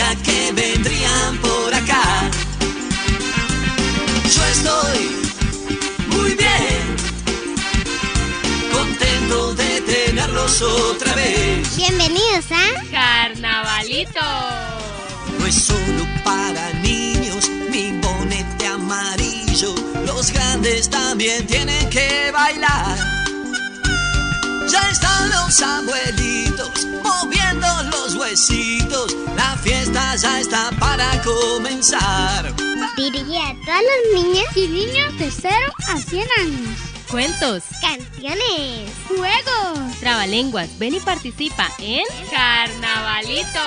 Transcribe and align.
sabía 0.00 0.22
que 0.22 0.52
vendrían 0.52 1.36
por 1.38 1.74
acá. 1.74 2.30
Yo 4.34 4.44
estoy 4.46 5.10
muy 6.08 6.34
bien, 6.34 6.96
contento 8.72 9.54
de 9.54 9.80
tenerlos 9.82 10.62
otra 10.62 11.14
vez. 11.14 11.76
Bienvenidos 11.76 12.46
a 12.50 12.90
Carnavalito. 12.90 14.20
No 15.38 15.46
es 15.46 15.54
solo 15.54 16.06
para 16.24 16.72
niños, 16.74 17.48
mi 17.70 17.92
bonete 18.00 18.66
amarillo, 18.66 19.74
los 20.06 20.32
grandes 20.32 20.88
también 20.88 21.46
tienen 21.46 21.88
que 21.90 22.30
bailar. 22.32 23.19
Ya 24.70 24.80
están 24.90 25.28
los 25.30 25.60
abuelitos 25.62 26.86
moviendo 27.02 27.66
los 27.90 28.14
huesitos, 28.14 29.16
la 29.36 29.56
fiesta 29.56 30.14
ya 30.16 30.40
está 30.40 30.70
para 30.78 31.20
comenzar. 31.22 32.54
dirigida 32.96 33.48
a 33.48 33.54
todas 33.64 33.82
las 33.82 34.22
niñas 34.22 34.56
y 34.56 34.68
niños 34.68 35.18
de 35.18 35.30
0 35.30 35.54
a 35.88 35.98
100 35.98 36.28
años. 36.38 36.78
Cuentos, 37.10 37.64
Canciones, 37.80 38.90
juegos, 39.08 39.98
trabalenguas. 39.98 40.68
Ven 40.78 40.94
y 40.94 41.00
participa 41.00 41.68
en 41.80 42.04
Carnavalito. 42.30 43.58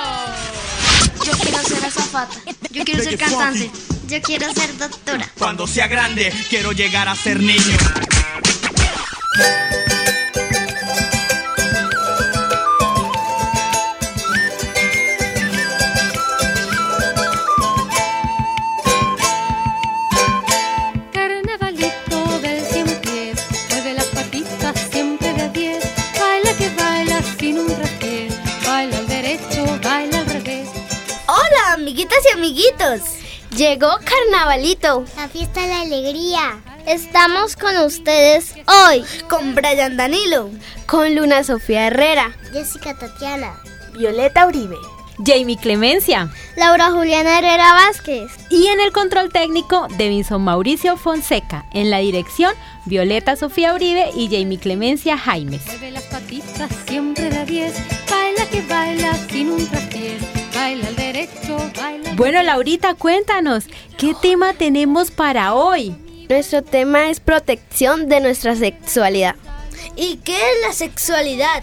Yo 1.26 1.32
quiero 1.32 1.58
ser 1.62 1.84
azafata. 1.84 2.34
Yo 2.70 2.84
quiero 2.84 3.02
ser 3.02 3.18
cantante. 3.18 3.70
yo 4.06 4.22
quiero 4.22 4.52
ser 4.54 4.76
doctora. 4.78 5.30
Cuando 5.38 5.66
sea 5.66 5.86
grande, 5.86 6.32
quiero 6.48 6.72
llegar 6.72 7.08
a 7.08 7.14
ser 7.14 7.40
niño. 7.40 7.76
Llegó 33.74 33.90
Carnavalito. 34.04 35.04
La 35.16 35.26
fiesta 35.26 35.62
de 35.62 35.66
la 35.66 35.80
alegría. 35.80 36.60
Estamos 36.86 37.56
con 37.56 37.76
ustedes 37.78 38.54
hoy 38.68 39.02
con 39.28 39.56
Brian 39.56 39.96
Danilo, 39.96 40.48
con 40.86 41.16
Luna 41.16 41.42
Sofía 41.42 41.88
Herrera, 41.88 42.36
Jessica 42.52 42.96
Tatiana. 42.96 43.52
Violeta 43.98 44.46
Uribe, 44.46 44.76
Jamie 45.26 45.56
Clemencia. 45.56 46.30
Laura 46.56 46.92
Juliana 46.92 47.40
Herrera 47.40 47.72
Vázquez. 47.72 48.30
Y 48.48 48.68
en 48.68 48.78
el 48.78 48.92
control 48.92 49.32
técnico, 49.32 49.88
Devinson 49.98 50.42
Mauricio 50.42 50.96
Fonseca. 50.96 51.66
En 51.72 51.90
la 51.90 51.98
dirección, 51.98 52.54
Violeta 52.84 53.34
Sofía 53.34 53.74
Uribe 53.74 54.08
y 54.14 54.28
Jamie 54.30 54.60
Clemencia 54.60 55.18
Jaimes. 55.18 55.66
Mueve 55.66 55.90
las 55.90 56.04
patitas 56.04 56.70
siempre 56.86 57.28
de 57.28 57.38
a 57.38 57.44
diez, 57.44 57.74
baila 58.08 58.46
que 58.48 58.60
baila 58.68 59.16
sin 59.28 59.50
un 59.50 59.66
traspiés, 59.66 60.22
baila 60.54 60.88
al 60.88 60.96
derecho, 60.96 61.56
baila 61.76 62.10
al 62.10 62.16
Bueno, 62.16 62.42
Laurita, 62.42 62.94
cuéntanos, 62.94 63.64
¿qué 63.98 64.14
tema 64.20 64.54
tenemos 64.54 65.10
para 65.10 65.54
hoy? 65.54 65.94
Nuestro 66.28 66.62
tema 66.62 67.10
es 67.10 67.20
protección 67.20 68.08
de 68.08 68.20
nuestra 68.20 68.56
sexualidad. 68.56 69.34
¿Y 69.96 70.16
qué 70.18 70.36
es 70.36 70.66
la 70.66 70.72
sexualidad? 70.72 71.62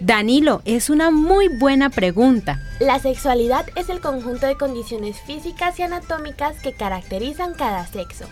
Danilo, 0.00 0.62
es 0.64 0.90
una 0.90 1.10
muy 1.10 1.48
buena 1.48 1.90
pregunta. 1.90 2.58
La 2.80 2.98
sexualidad 2.98 3.66
es 3.76 3.88
el 3.90 4.00
conjunto 4.00 4.46
de 4.46 4.56
condiciones 4.56 5.20
físicas 5.20 5.78
y 5.78 5.82
anatómicas 5.82 6.58
que 6.60 6.72
caracterizan 6.72 7.54
cada 7.54 7.86
sexo, 7.86 8.24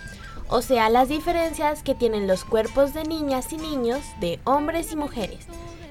o 0.47 0.63
sea, 0.63 0.89
las 0.89 1.09
diferencias 1.09 1.83
que 1.83 1.93
tienen 1.93 2.27
los 2.27 2.43
cuerpos 2.43 2.93
de 2.93 3.03
niñas 3.03 3.53
y 3.53 3.57
niños, 3.57 3.99
de 4.19 4.39
hombres 4.45 4.91
y 4.91 4.95
mujeres, 4.95 5.45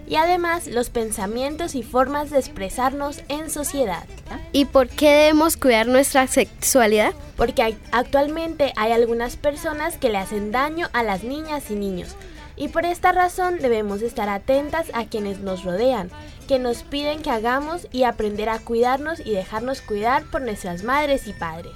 y 0.08 0.16
además 0.16 0.66
los 0.66 0.90
pensamientos 0.90 1.74
y 1.74 1.82
formas 1.82 2.30
de 2.30 2.38
expresarnos 2.38 3.22
en 3.28 3.50
sociedad. 3.50 4.04
¿Y 4.52 4.64
por 4.64 4.88
qué 4.88 5.10
debemos 5.10 5.56
cuidar 5.56 5.86
nuestra 5.86 6.26
sexualidad? 6.26 7.12
Porque 7.36 7.76
actualmente 7.92 8.72
hay 8.76 8.92
algunas 8.92 9.36
personas 9.36 9.98
que 9.98 10.08
le 10.08 10.18
hacen 10.18 10.50
daño 10.50 10.88
a 10.92 11.02
las 11.02 11.24
niñas 11.24 11.70
y 11.70 11.74
niños, 11.74 12.16
y 12.56 12.68
por 12.68 12.84
esta 12.84 13.12
razón 13.12 13.58
debemos 13.58 14.02
estar 14.02 14.28
atentas 14.28 14.86
a 14.92 15.04
quienes 15.04 15.40
nos 15.40 15.62
rodean, 15.62 16.10
que 16.48 16.58
nos 16.58 16.82
piden 16.82 17.22
que 17.22 17.30
hagamos 17.30 17.86
y 17.92 18.02
aprender 18.02 18.48
a 18.48 18.58
cuidarnos 18.58 19.20
y 19.20 19.32
dejarnos 19.32 19.82
cuidar 19.82 20.24
por 20.24 20.40
nuestras 20.42 20.82
madres 20.82 21.28
y 21.28 21.34
padres. 21.34 21.72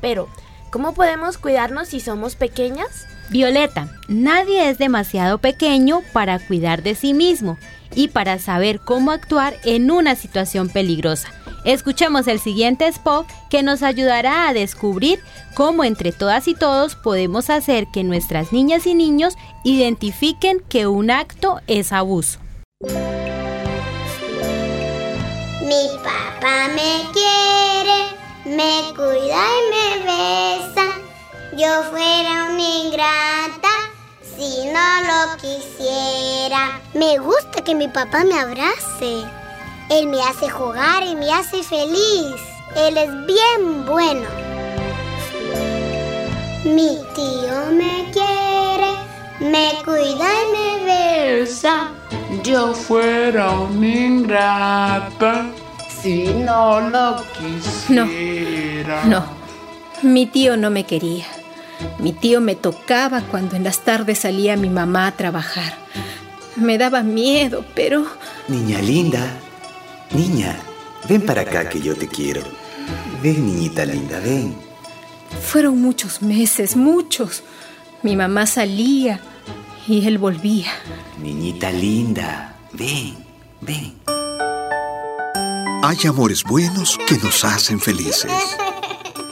Pero, 0.00 0.28
¿cómo 0.70 0.92
podemos 0.92 1.38
cuidarnos 1.38 1.88
si 1.88 2.00
somos 2.00 2.34
pequeñas? 2.34 3.06
Violeta, 3.30 3.88
nadie 4.08 4.70
es 4.70 4.78
demasiado 4.78 5.38
pequeño 5.38 6.02
para 6.12 6.38
cuidar 6.38 6.82
de 6.82 6.94
sí 6.94 7.12
mismo 7.12 7.58
y 7.94 8.08
para 8.08 8.38
saber 8.38 8.80
cómo 8.80 9.10
actuar 9.10 9.56
en 9.64 9.90
una 9.90 10.14
situación 10.14 10.68
peligrosa. 10.70 11.28
Escuchemos 11.64 12.26
el 12.28 12.40
siguiente 12.40 12.86
spot 12.86 13.26
que 13.50 13.62
nos 13.62 13.82
ayudará 13.82 14.48
a 14.48 14.54
descubrir 14.54 15.20
cómo 15.54 15.84
entre 15.84 16.12
todas 16.12 16.48
y 16.48 16.54
todos 16.54 16.94
podemos 16.94 17.50
hacer 17.50 17.86
que 17.92 18.04
nuestras 18.04 18.52
niñas 18.52 18.86
y 18.86 18.94
niños 18.94 19.34
identifiquen 19.64 20.60
que 20.68 20.86
un 20.86 21.10
acto 21.10 21.60
es 21.66 21.92
abuso. 21.92 22.38
Mi 25.60 25.86
papá 26.02 26.68
me 26.74 27.02
quiere, 27.12 28.56
me 28.56 28.94
cuida 28.94 29.44
y 29.52 29.60
me 29.70 29.88
besa. 30.04 30.87
Yo 31.58 31.82
fuera 31.90 32.44
una 32.50 32.68
ingrata 32.84 33.74
si 34.22 34.64
no 34.66 35.02
lo 35.08 35.36
quisiera. 35.38 36.80
Me 36.94 37.18
gusta 37.18 37.64
que 37.64 37.74
mi 37.74 37.88
papá 37.88 38.22
me 38.22 38.38
abrace. 38.38 39.24
Él 39.90 40.06
me 40.06 40.22
hace 40.22 40.48
jugar 40.48 41.02
y 41.02 41.16
me 41.16 41.32
hace 41.32 41.64
feliz. 41.64 42.40
Él 42.76 42.96
es 42.96 43.10
bien 43.26 43.84
bueno. 43.86 44.28
Mi 46.64 46.96
tío 47.16 47.72
me 47.72 48.08
quiere, 48.12 48.92
me 49.40 49.72
cuida 49.84 50.28
y 50.44 50.52
me 50.52 50.84
besa. 50.84 51.88
yo 52.44 52.72
fuera 52.72 53.50
una 53.50 53.84
ingrata 53.84 55.46
si 55.88 56.26
no 56.26 56.88
lo 56.88 57.24
quisiera. 57.32 59.04
No, 59.06 59.24
mi 60.02 60.26
tío 60.26 60.56
no 60.56 60.70
me 60.70 60.84
quería. 60.86 61.26
Mi 61.98 62.12
tío 62.12 62.40
me 62.40 62.54
tocaba 62.54 63.20
cuando 63.22 63.56
en 63.56 63.64
las 63.64 63.84
tardes 63.84 64.20
salía 64.20 64.56
mi 64.56 64.70
mamá 64.70 65.06
a 65.06 65.12
trabajar. 65.12 65.74
Me 66.56 66.78
daba 66.78 67.02
miedo, 67.02 67.64
pero 67.74 68.06
Niña 68.48 68.80
linda, 68.80 69.38
niña, 70.12 70.56
ven 71.08 71.22
para 71.24 71.42
acá 71.42 71.68
que 71.68 71.80
yo 71.80 71.94
te 71.94 72.08
quiero. 72.08 72.42
Ven, 73.22 73.44
niñita 73.46 73.84
linda, 73.84 74.18
ven. 74.20 74.56
fueron 75.42 75.80
muchos 75.80 76.22
meses, 76.22 76.76
muchos. 76.76 77.42
Mi 78.02 78.16
mamá 78.16 78.46
salía 78.46 79.20
y 79.86 80.06
él 80.06 80.18
volvía. 80.18 80.70
Niñita 81.22 81.70
linda, 81.70 82.56
ven, 82.72 83.16
ven. 83.60 83.94
Hay 85.82 85.96
amores 86.08 86.42
buenos 86.44 86.98
que 87.06 87.16
nos 87.18 87.44
hacen 87.44 87.80
felices. 87.80 88.30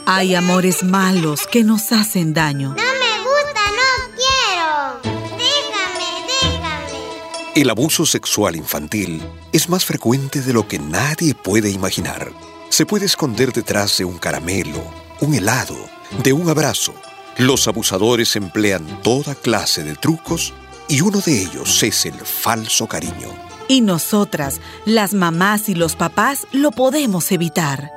Hay 0.09 0.35
amores 0.35 0.85
malos 0.85 1.45
que 1.51 1.65
nos 1.65 1.91
hacen 1.91 2.33
daño. 2.33 2.69
No 2.69 2.75
me 2.75 2.81
gusta, 3.25 3.61
no 3.75 4.15
quiero. 4.15 5.17
Déjame, 5.37 6.25
déjame. 6.25 7.61
El 7.61 7.69
abuso 7.69 8.05
sexual 8.05 8.55
infantil 8.55 9.21
es 9.51 9.67
más 9.67 9.83
frecuente 9.83 10.39
de 10.41 10.53
lo 10.53 10.65
que 10.65 10.79
nadie 10.79 11.35
puede 11.35 11.69
imaginar. 11.71 12.31
Se 12.69 12.85
puede 12.85 13.05
esconder 13.05 13.51
detrás 13.51 13.97
de 13.97 14.05
un 14.05 14.17
caramelo, 14.17 14.81
un 15.19 15.33
helado, 15.33 15.75
de 16.23 16.31
un 16.31 16.47
abrazo. 16.47 16.93
Los 17.37 17.67
abusadores 17.67 18.37
emplean 18.37 19.01
toda 19.03 19.35
clase 19.35 19.83
de 19.83 19.95
trucos 19.95 20.53
y 20.87 21.01
uno 21.01 21.19
de 21.19 21.41
ellos 21.41 21.83
es 21.83 22.05
el 22.05 22.13
falso 22.13 22.87
cariño. 22.87 23.27
Y 23.67 23.81
nosotras, 23.81 24.61
las 24.85 25.13
mamás 25.13 25.67
y 25.67 25.75
los 25.75 25.97
papás, 25.97 26.47
lo 26.53 26.71
podemos 26.71 27.29
evitar. 27.33 27.96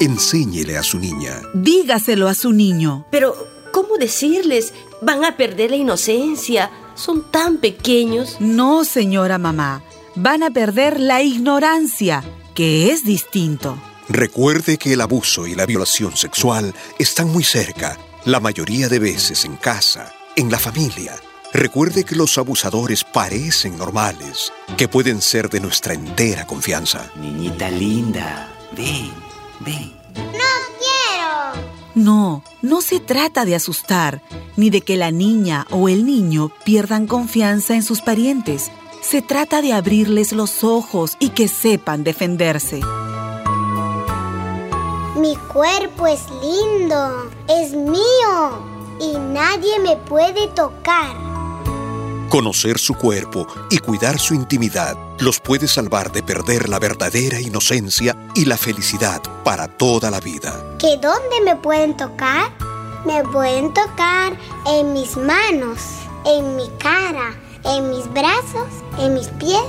Enséñele 0.00 0.78
a 0.78 0.82
su 0.82 0.98
niña. 0.98 1.42
Dígaselo 1.52 2.26
a 2.26 2.32
su 2.32 2.54
niño. 2.54 3.04
Pero, 3.10 3.36
¿cómo 3.70 3.98
decirles? 3.98 4.72
Van 5.02 5.26
a 5.26 5.36
perder 5.36 5.70
la 5.70 5.76
inocencia. 5.76 6.70
Son 6.94 7.30
tan 7.30 7.58
pequeños. 7.58 8.38
No, 8.40 8.84
señora 8.84 9.36
mamá. 9.36 9.82
Van 10.14 10.42
a 10.42 10.50
perder 10.50 10.98
la 10.98 11.22
ignorancia, 11.22 12.24
que 12.54 12.90
es 12.90 13.04
distinto. 13.04 13.78
Recuerde 14.08 14.78
que 14.78 14.94
el 14.94 15.02
abuso 15.02 15.46
y 15.46 15.54
la 15.54 15.66
violación 15.66 16.16
sexual 16.16 16.74
están 16.98 17.30
muy 17.30 17.44
cerca, 17.44 17.98
la 18.24 18.40
mayoría 18.40 18.88
de 18.88 18.98
veces 18.98 19.44
en 19.44 19.56
casa, 19.56 20.14
en 20.34 20.50
la 20.50 20.58
familia. 20.58 21.14
Recuerde 21.52 22.04
que 22.04 22.16
los 22.16 22.38
abusadores 22.38 23.04
parecen 23.04 23.76
normales, 23.76 24.50
que 24.78 24.88
pueden 24.88 25.20
ser 25.20 25.50
de 25.50 25.60
nuestra 25.60 25.92
entera 25.92 26.46
confianza. 26.46 27.10
Niñita 27.16 27.70
linda, 27.70 28.52
ven, 28.76 29.12
Ven. 29.60 29.92
No 30.14 30.50
quiero. 30.78 31.66
No, 31.94 32.42
no 32.62 32.80
se 32.80 33.00
trata 33.00 33.44
de 33.44 33.54
asustar, 33.54 34.22
ni 34.56 34.70
de 34.70 34.80
que 34.80 34.96
la 34.96 35.10
niña 35.10 35.66
o 35.70 35.88
el 35.88 36.04
niño 36.06 36.50
pierdan 36.64 37.06
confianza 37.06 37.74
en 37.74 37.82
sus 37.82 38.00
parientes. 38.00 38.70
Se 39.02 39.22
trata 39.22 39.62
de 39.62 39.72
abrirles 39.72 40.32
los 40.32 40.64
ojos 40.64 41.16
y 41.18 41.30
que 41.30 41.48
sepan 41.48 42.04
defenderse. 42.04 42.80
Mi 45.16 45.36
cuerpo 45.52 46.06
es 46.06 46.22
lindo, 46.42 47.30
es 47.48 47.72
mío 47.72 48.64
y 49.00 49.18
nadie 49.18 49.78
me 49.80 49.96
puede 49.96 50.48
tocar. 50.48 51.16
Conocer 52.28 52.78
su 52.78 52.94
cuerpo 52.94 53.46
y 53.70 53.78
cuidar 53.78 54.18
su 54.18 54.34
intimidad 54.34 55.09
los 55.20 55.38
puede 55.38 55.68
salvar 55.68 56.12
de 56.12 56.22
perder 56.22 56.68
la 56.68 56.78
verdadera 56.78 57.40
inocencia 57.40 58.16
y 58.34 58.46
la 58.46 58.56
felicidad 58.56 59.22
para 59.44 59.68
toda 59.68 60.10
la 60.10 60.20
vida. 60.20 60.76
¿Que 60.78 60.96
dónde 60.96 61.40
me 61.44 61.56
pueden 61.56 61.96
tocar? 61.96 62.50
Me 63.06 63.22
pueden 63.24 63.72
tocar 63.72 64.36
en 64.66 64.92
mis 64.92 65.16
manos, 65.16 65.78
en 66.26 66.56
mi 66.56 66.68
cara, 66.78 67.34
en 67.64 67.90
mis 67.90 68.10
brazos, 68.12 68.68
en 68.98 69.14
mis 69.14 69.28
pies, 69.28 69.60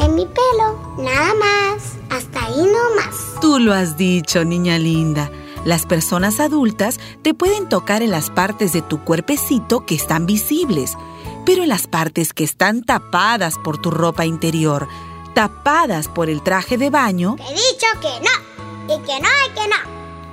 en 0.00 0.14
mi 0.14 0.26
pelo. 0.26 0.94
Nada 0.98 1.34
más. 1.34 2.00
Hasta 2.10 2.44
ahí 2.44 2.62
no 2.62 2.96
más. 2.96 3.40
Tú 3.40 3.60
lo 3.60 3.72
has 3.72 3.96
dicho, 3.96 4.44
niña 4.44 4.78
linda. 4.78 5.30
Las 5.64 5.86
personas 5.86 6.40
adultas 6.40 6.98
te 7.22 7.34
pueden 7.34 7.68
tocar 7.68 8.02
en 8.02 8.10
las 8.10 8.30
partes 8.30 8.72
de 8.72 8.82
tu 8.82 9.04
cuerpecito 9.04 9.86
que 9.86 9.94
están 9.94 10.26
visibles, 10.26 10.96
pero 11.44 11.62
en 11.62 11.68
las 11.68 11.86
partes 11.86 12.32
que 12.32 12.44
están 12.44 12.82
tapadas 12.82 13.54
por 13.62 13.78
tu 13.78 13.90
ropa 13.90 14.26
interior, 14.26 14.88
tapadas 15.34 16.08
por 16.08 16.28
el 16.28 16.42
traje 16.42 16.78
de 16.78 16.90
baño. 16.90 17.36
Te 17.36 17.42
he 17.44 17.54
dicho 17.54 17.86
que 18.00 18.08
no, 18.20 18.94
y 18.94 18.98
que 19.06 19.20
no, 19.20 19.28
y 19.46 19.54
que 19.54 19.68
no. 19.68 19.76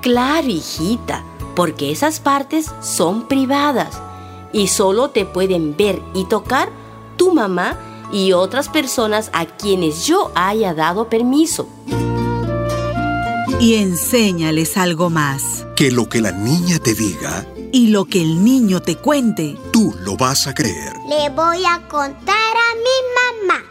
Claro, 0.01 0.47
hijita, 0.47 1.23
porque 1.55 1.91
esas 1.91 2.19
partes 2.19 2.71
son 2.81 3.27
privadas 3.27 4.01
y 4.53 4.67
solo 4.67 5.09
te 5.09 5.25
pueden 5.25 5.75
ver 5.75 6.01
y 6.13 6.25
tocar 6.25 6.69
tu 7.17 7.33
mamá 7.33 7.77
y 8.11 8.31
otras 8.31 8.69
personas 8.69 9.29
a 9.33 9.45
quienes 9.45 10.05
yo 10.05 10.31
haya 10.35 10.73
dado 10.73 11.09
permiso. 11.09 11.67
Y 13.59 13.75
enséñales 13.75 14.77
algo 14.77 15.09
más. 15.09 15.65
Que 15.75 15.91
lo 15.91 16.07
que 16.07 16.21
la 16.21 16.31
niña 16.31 16.79
te 16.79 16.93
diga 16.93 17.45
Y 17.71 17.87
lo 17.87 18.05
que 18.05 18.21
el 18.21 18.43
niño 18.43 18.81
te 18.81 18.95
cuente, 18.95 19.57
tú 19.71 19.95
lo 20.01 20.15
vas 20.15 20.45
a 20.47 20.53
creer. 20.53 20.93
Le 21.07 21.29
voy 21.29 21.63
a 21.65 21.81
contar 21.87 22.35
a 22.35 22.75
mi 22.75 22.99
mamá. 23.47 23.63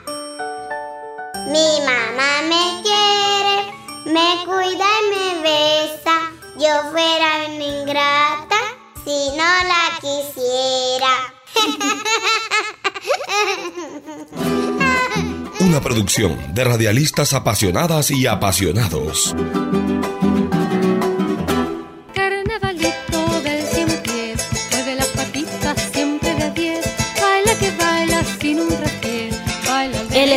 Mi 1.47 1.81
mamá 1.85 2.43
me 2.49 2.83
quiere, 2.83 3.73
me 4.07 4.45
cuida 4.45 4.87
y 5.01 5.03
me 5.11 5.43
besa. 5.43 6.17
Yo 6.59 6.91
fuera 6.91 7.47
una 7.47 7.65
ingrata 7.65 8.61
si 9.05 9.31
no 9.37 9.49
la 9.65 9.85
quisiera. 10.01 11.13
Una 15.61 15.81
producción 15.81 16.53
de 16.55 16.65
radialistas 16.65 17.33
apasionadas 17.33 18.11
y 18.11 18.27
apasionados. 18.27 19.35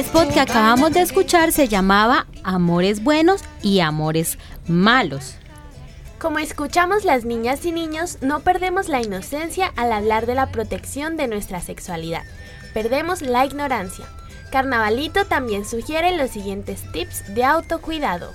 Spot 0.10 0.34
que 0.34 0.40
acabamos 0.40 0.92
de 0.92 1.02
escuchar 1.02 1.52
se 1.52 1.68
llamaba 1.68 2.26
Amores 2.44 3.04
buenos 3.04 3.44
y 3.62 3.80
Amores 3.80 4.40
malos. 4.68 5.36
Como 6.18 6.40
escuchamos 6.40 7.06
las 7.06 7.26
niñas 7.26 7.64
y 7.64 7.72
niños, 7.72 8.18
no 8.22 8.40
perdemos 8.40 8.88
la 8.88 9.04
inocencia 9.04 9.72
al 9.76 9.92
hablar 9.92 10.26
de 10.26 10.34
la 10.34 10.48
protección 10.48 11.16
de 11.16 11.28
nuestra 11.28 11.62
sexualidad. 11.62 12.24
Perdemos 12.74 13.22
la 13.22 13.46
ignorancia. 13.46 14.06
Carnavalito 14.52 15.26
también 15.26 15.64
sugiere 15.64 16.18
los 16.18 16.32
siguientes 16.32 16.92
tips 16.92 17.36
de 17.36 17.44
autocuidado. 17.44 18.34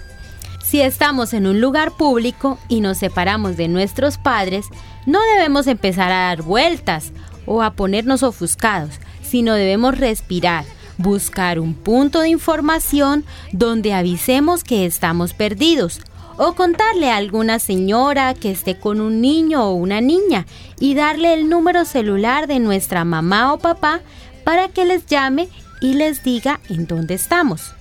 Si 0.63 0.81
estamos 0.81 1.35
en 1.35 1.49
un 1.49 1.61
lugar 1.61 1.91
público 1.91 2.57
y 2.69 2.83
nos 2.83 2.99
separamos 2.99 3.57
de 3.57 3.67
nuestros 3.67 4.17
padres, 4.17 4.67
no 5.07 5.19
debemos 5.35 5.67
empezar 5.67 6.13
a 6.13 6.29
dar 6.29 6.43
vueltas 6.43 7.11
o 7.47 7.65
a 7.65 7.73
ponernos 7.73 8.23
ofuscados, 8.23 9.01
sino 9.25 9.55
debemos 9.55 9.99
respirar, 9.99 10.65
buscar 10.99 11.59
un 11.59 11.75
punto 11.75 12.21
de 12.21 12.29
información 12.29 13.25
donde 13.53 13.93
avisemos 13.93 14.65
que 14.65 14.87
estamos 14.87 15.35
perdidos 15.35 16.01
o 16.37 16.55
contarle 16.55 17.11
a 17.11 17.17
alguna 17.17 17.59
señora 17.59 18.35
que 18.35 18.51
esté 18.51 18.79
con 18.79 19.01
un 19.01 19.21
niño 19.21 19.65
o 19.65 19.75
una 19.75 20.01
niña 20.01 20.47
y 20.81 20.95
darle 20.95 21.35
el 21.35 21.49
número 21.49 21.85
celular 21.85 22.47
de 22.47 22.59
nuestra 22.59 23.05
mamá 23.05 23.53
o 23.53 23.59
papá 23.59 24.01
para 24.45 24.69
que 24.69 24.85
les 24.85 25.07
llame 25.07 25.49
y 25.81 25.95
les 25.95 26.23
diga 26.23 26.61
en 26.69 26.87
dónde 26.87 27.15
estamos. 27.15 27.73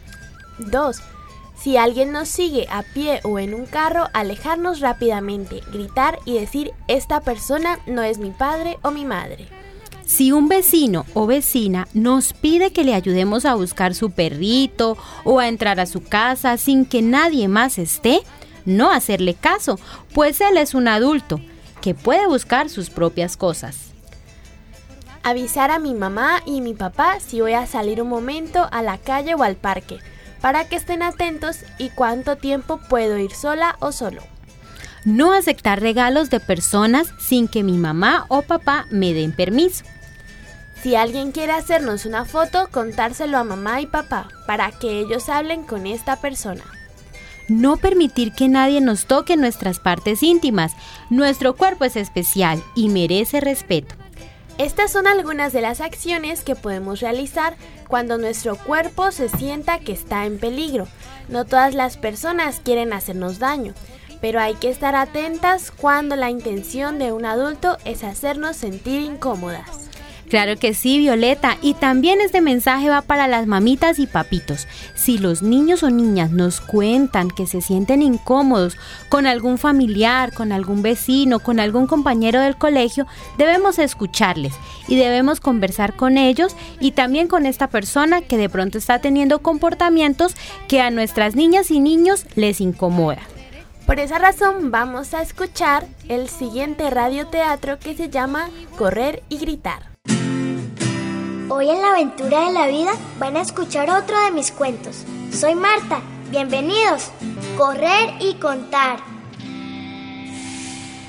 2. 0.59 1.01
Si 1.59 1.77
alguien 1.77 2.11
nos 2.11 2.27
sigue 2.27 2.67
a 2.69 2.83
pie 2.83 3.21
o 3.23 3.39
en 3.39 3.53
un 3.53 3.65
carro, 3.65 4.09
alejarnos 4.13 4.81
rápidamente, 4.81 5.61
gritar 5.71 6.19
y 6.25 6.37
decir 6.37 6.73
esta 6.87 7.21
persona 7.21 7.79
no 7.85 8.03
es 8.03 8.17
mi 8.17 8.31
padre 8.31 8.77
o 8.81 8.91
mi 8.91 9.05
madre. 9.05 9.47
Si 10.05 10.31
un 10.31 10.49
vecino 10.49 11.05
o 11.13 11.25
vecina 11.25 11.87
nos 11.93 12.33
pide 12.33 12.71
que 12.71 12.83
le 12.83 12.93
ayudemos 12.93 13.45
a 13.45 13.55
buscar 13.55 13.95
su 13.95 14.11
perrito 14.11 14.97
o 15.23 15.39
a 15.39 15.47
entrar 15.47 15.79
a 15.79 15.85
su 15.85 16.03
casa 16.03 16.57
sin 16.57 16.85
que 16.85 17.01
nadie 17.01 17.47
más 17.47 17.77
esté, 17.77 18.21
no 18.65 18.91
hacerle 18.91 19.33
caso, 19.33 19.79
pues 20.13 20.41
él 20.41 20.57
es 20.57 20.73
un 20.73 20.87
adulto 20.87 21.39
que 21.81 21.93
puede 21.93 22.27
buscar 22.27 22.69
sus 22.69 22.89
propias 22.89 23.37
cosas. 23.37 23.91
Avisar 25.23 25.71
a 25.71 25.79
mi 25.79 25.93
mamá 25.93 26.41
y 26.45 26.59
mi 26.59 26.73
papá 26.73 27.19
si 27.19 27.39
voy 27.39 27.53
a 27.53 27.65
salir 27.65 28.01
un 28.01 28.09
momento 28.09 28.67
a 28.71 28.81
la 28.81 28.97
calle 28.97 29.35
o 29.35 29.43
al 29.43 29.55
parque, 29.55 29.99
para 30.41 30.67
que 30.67 30.75
estén 30.75 31.01
atentos 31.01 31.59
y 31.77 31.89
cuánto 31.89 32.35
tiempo 32.35 32.79
puedo 32.89 33.17
ir 33.17 33.31
sola 33.31 33.77
o 33.79 33.93
solo. 33.93 34.32
No 35.05 35.33
aceptar 35.33 35.81
regalos 35.81 36.29
de 36.29 36.39
personas 36.39 37.07
sin 37.19 37.49
que 37.49 37.61
mi 37.61 37.77
mamá 37.77 38.25
o 38.29 38.41
papá 38.41 38.87
me 38.89 39.13
den 39.13 39.33
permiso. 39.33 39.83
Si 40.81 40.95
alguien 40.95 41.31
quiere 41.31 41.51
hacernos 41.51 42.05
una 42.05 42.23
foto, 42.25 42.69
contárselo 42.71 43.37
a 43.37 43.43
mamá 43.43 43.81
y 43.81 43.85
papá, 43.85 44.29
para 44.47 44.71
que 44.71 44.99
ellos 44.99 45.29
hablen 45.29 45.63
con 45.63 45.87
esta 45.87 46.17
persona. 46.17 46.63
No 47.49 47.75
permitir 47.75 48.31
que 48.31 48.47
nadie 48.47 48.79
nos 48.79 49.05
toque 49.05 49.35
nuestras 49.35 49.79
partes 49.79 50.23
íntimas. 50.23 50.73
Nuestro 51.09 51.55
cuerpo 51.55 51.83
es 51.83 51.97
especial 51.97 52.63
y 52.75 52.87
merece 52.87 53.41
respeto. 53.41 53.95
Estas 54.57 54.91
son 54.91 55.07
algunas 55.07 55.51
de 55.51 55.61
las 55.61 55.81
acciones 55.81 56.43
que 56.43 56.55
podemos 56.55 57.01
realizar 57.01 57.55
cuando 57.87 58.17
nuestro 58.17 58.55
cuerpo 58.55 59.11
se 59.11 59.27
sienta 59.27 59.79
que 59.79 59.91
está 59.91 60.25
en 60.25 60.37
peligro. 60.37 60.87
No 61.27 61.43
todas 61.43 61.73
las 61.73 61.97
personas 61.97 62.61
quieren 62.63 62.93
hacernos 62.93 63.39
daño, 63.39 63.73
pero 64.23 64.39
hay 64.39 64.53
que 64.53 64.69
estar 64.69 64.95
atentas 64.95 65.69
cuando 65.69 66.15
la 66.15 66.29
intención 66.29 66.97
de 66.97 67.11
un 67.11 67.25
adulto 67.25 67.77
es 67.83 68.05
hacernos 68.05 68.55
sentir 68.55 69.01
incómodas. 69.01 69.67
Claro 70.29 70.55
que 70.55 70.73
sí, 70.73 70.97
Violeta. 70.97 71.57
Y 71.61 71.73
también 71.73 72.21
este 72.21 72.39
mensaje 72.39 72.87
va 72.87 73.01
para 73.01 73.27
las 73.27 73.47
mamitas 73.47 73.99
y 73.99 74.07
papitos. 74.07 74.65
Si 74.95 75.17
los 75.17 75.41
niños 75.41 75.83
o 75.83 75.89
niñas 75.89 76.31
nos 76.31 76.61
cuentan 76.61 77.31
que 77.31 77.47
se 77.47 77.59
sienten 77.59 78.01
incómodos 78.01 78.77
con 79.09 79.27
algún 79.27 79.57
familiar, 79.57 80.31
con 80.31 80.53
algún 80.53 80.83
vecino, 80.83 81.39
con 81.39 81.59
algún 81.59 81.85
compañero 81.85 82.39
del 82.39 82.55
colegio, 82.55 83.05
debemos 83.37 83.77
escucharles 83.77 84.53
y 84.87 84.95
debemos 84.95 85.41
conversar 85.41 85.97
con 85.97 86.17
ellos 86.17 86.55
y 86.79 86.91
también 86.91 87.27
con 87.27 87.45
esta 87.45 87.67
persona 87.67 88.21
que 88.21 88.37
de 88.37 88.47
pronto 88.47 88.77
está 88.77 88.99
teniendo 88.99 89.39
comportamientos 89.39 90.33
que 90.69 90.79
a 90.79 90.91
nuestras 90.91 91.35
niñas 91.35 91.71
y 91.71 91.81
niños 91.81 92.25
les 92.35 92.61
incomoda. 92.61 93.19
Por 93.85 93.99
esa 93.99 94.17
razón 94.17 94.71
vamos 94.71 95.13
a 95.13 95.21
escuchar 95.21 95.85
el 96.07 96.29
siguiente 96.29 96.89
radioteatro 96.89 97.79
que 97.79 97.93
se 97.93 98.09
llama 98.09 98.49
Correr 98.77 99.23
y 99.27 99.39
Gritar. 99.39 99.83
Hoy 101.49 101.69
en 101.69 101.81
la 101.81 101.89
aventura 101.89 102.45
de 102.45 102.53
la 102.53 102.67
vida 102.67 102.93
van 103.19 103.35
a 103.35 103.41
escuchar 103.41 103.89
otro 103.89 104.17
de 104.23 104.31
mis 104.31 104.51
cuentos. 104.51 105.03
Soy 105.33 105.55
Marta, 105.55 105.99
bienvenidos. 106.31 107.11
Correr 107.57 108.15
y 108.21 108.35
contar. 108.35 108.99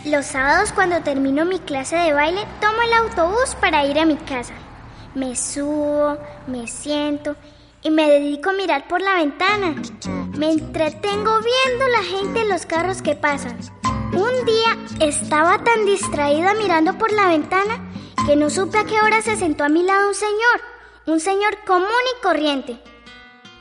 Los 0.04 0.26
sábados 0.26 0.72
cuando 0.72 1.00
termino 1.02 1.44
mi 1.44 1.60
clase 1.60 1.94
de 1.94 2.12
baile 2.12 2.44
tomo 2.60 2.82
el 2.82 2.92
autobús 2.92 3.54
para 3.60 3.86
ir 3.86 4.00
a 4.00 4.04
mi 4.04 4.16
casa. 4.16 4.54
Me 5.14 5.36
subo, 5.36 6.18
me 6.48 6.66
siento 6.66 7.36
y 7.84 7.90
me 7.90 8.10
dedico 8.10 8.50
a 8.50 8.54
mirar 8.54 8.88
por 8.88 9.00
la 9.00 9.16
ventana. 9.16 9.74
Me 10.36 10.50
entretengo 10.50 11.38
viendo 11.40 11.88
la 11.88 12.02
gente 12.02 12.40
en 12.40 12.48
los 12.48 12.66
carros 12.66 13.02
que 13.02 13.14
pasan. 13.14 13.58
Un 14.12 14.44
día 14.44 15.06
estaba 15.06 15.62
tan 15.62 15.84
distraída 15.84 16.54
mirando 16.54 16.96
por 16.98 17.12
la 17.12 17.28
ventana 17.28 17.78
que 18.26 18.36
no 18.36 18.48
supe 18.48 18.78
a 18.78 18.84
qué 18.84 19.00
hora 19.02 19.20
se 19.20 19.36
sentó 19.36 19.64
a 19.64 19.68
mi 19.68 19.82
lado 19.82 20.08
un 20.08 20.14
señor, 20.14 20.60
un 21.06 21.20
señor 21.20 21.58
común 21.66 21.88
y 22.16 22.22
corriente. 22.22 22.80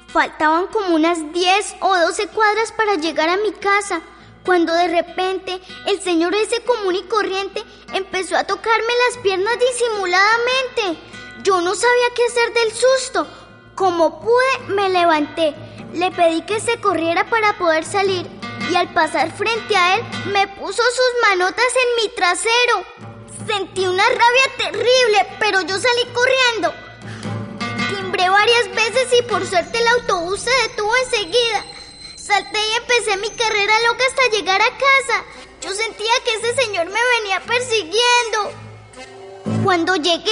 Faltaban 0.07 0.67
como 0.67 0.95
unas 0.95 1.33
10 1.33 1.75
o 1.81 1.97
12 1.97 2.27
cuadras 2.27 2.71
para 2.71 2.95
llegar 2.95 3.27
a 3.27 3.37
mi 3.37 3.51
casa, 3.51 4.01
cuando 4.45 4.73
de 4.73 4.87
repente 4.87 5.59
el 5.87 5.99
señor 6.01 6.33
ese 6.33 6.63
común 6.63 6.95
y 6.95 7.03
corriente 7.03 7.61
empezó 7.93 8.37
a 8.37 8.45
tocarme 8.45 8.93
las 9.09 9.17
piernas 9.21 9.57
disimuladamente. 9.59 11.01
Yo 11.43 11.59
no 11.59 11.75
sabía 11.75 12.13
qué 12.15 12.23
hacer 12.23 12.53
del 12.53 12.71
susto. 12.71 13.27
Como 13.75 14.19
pude, 14.19 14.59
me 14.67 14.89
levanté. 14.89 15.55
Le 15.93 16.11
pedí 16.11 16.41
que 16.43 16.59
se 16.59 16.79
corriera 16.79 17.29
para 17.29 17.57
poder 17.57 17.85
salir 17.85 18.27
y 18.69 18.75
al 18.75 18.91
pasar 18.93 19.31
frente 19.31 19.75
a 19.75 19.95
él 19.95 20.03
me 20.31 20.47
puso 20.47 20.81
sus 20.81 21.29
manotas 21.29 21.65
en 21.65 22.03
mi 22.03 22.15
trasero. 22.15 22.85
Sentí 23.45 23.85
una 23.85 24.03
rabia 24.03 24.57
terrible, 24.57 25.27
pero 25.39 25.61
yo 25.61 25.77
salí 25.77 26.05
corriendo. 26.13 26.73
Timbré 27.89 28.29
varias 28.29 28.69
veces 28.69 29.19
y 29.19 29.23
por 29.23 29.45
suerte 29.45 29.79
el 29.79 29.87
autobús 29.87 30.39
se 30.39 30.51
detuvo 30.67 30.91
enseguida. 31.03 31.65
Salté 32.15 32.59
y 32.59 32.75
empecé 32.77 33.17
mi 33.17 33.29
carrera 33.31 33.73
loca 33.87 34.03
hasta 34.07 34.37
llegar 34.37 34.61
a 34.61 34.77
casa. 34.77 35.23
Yo 35.61 35.71
sentía 35.73 36.11
que 36.23 36.35
ese 36.35 36.61
señor 36.63 36.85
me 36.87 36.99
venía 37.19 37.39
persiguiendo. 37.41 38.51
Cuando 39.63 39.95
llegué, 39.95 40.31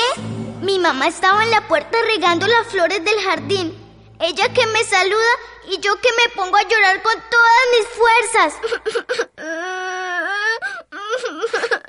mi 0.61 0.79
mamá 0.79 1.07
estaba 1.07 1.43
en 1.43 1.51
la 1.51 1.67
puerta 1.67 1.97
regando 2.05 2.47
las 2.47 2.67
flores 2.67 3.03
del 3.03 3.19
jardín. 3.21 3.77
Ella 4.19 4.53
que 4.53 4.65
me 4.67 4.83
saluda 4.83 5.31
y 5.67 5.79
yo 5.79 5.99
que 5.99 6.09
me 6.17 6.29
pongo 6.35 6.55
a 6.55 6.61
llorar 6.61 7.01
con 7.01 7.13
todas 7.13 7.61
mis 7.71 7.87
fuerzas. 7.97 8.53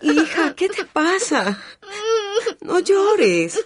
Hija, 0.01 0.55
¿qué 0.55 0.69
te 0.71 0.85
pasa? 0.85 1.59
No 2.61 2.79
llores. 2.79 3.63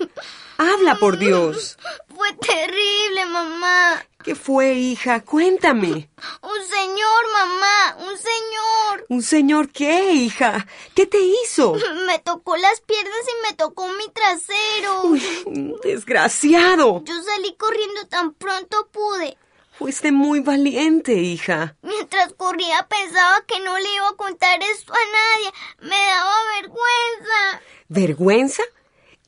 Habla, 0.59 0.97
por 0.97 1.18
Dios. 1.18 1.76
Fue 2.14 2.33
terrible, 2.35 3.26
mamá. 3.26 4.02
¿Qué 4.25 4.35
fue, 4.35 4.73
hija? 4.75 5.23
Cuéntame. 5.23 6.11
Un 6.42 6.66
señor, 6.66 7.33
mamá, 7.33 7.97
un 7.99 8.16
señor. 8.16 9.06
¿Un 9.09 9.23
señor 9.23 9.68
qué, 9.71 10.12
hija? 10.12 10.66
¿Qué 10.95 11.06
te 11.06 11.18
hizo? 11.21 11.75
Me 12.06 12.18
tocó 12.18 12.56
las 12.56 12.80
piernas 12.80 13.21
y 13.23 13.49
me 13.49 13.56
tocó 13.56 13.87
mi 13.87 14.09
trasero. 14.09 15.02
Uy, 15.04 15.76
desgraciado. 15.85 17.04
Yo 17.04 17.23
salí 17.23 17.54
corriendo 17.56 18.06
tan 18.09 18.33
pronto 18.33 18.88
pude. 18.90 19.37
Fuiste 19.78 20.11
muy 20.11 20.40
valiente, 20.40 21.12
hija. 21.12 21.76
Mientras 21.83 22.33
corría 22.33 22.88
pensaba 22.88 23.45
que 23.47 23.61
no 23.61 23.78
le 23.78 23.95
iba 23.95 24.09
a 24.09 24.16
contar 24.16 24.59
esto 24.62 24.92
a 24.92 24.97
nadie. 24.97 25.52
Me 25.83 25.97
daba 26.06 26.35
vergüenza. 26.56 27.61
¿Vergüenza? 27.88 28.62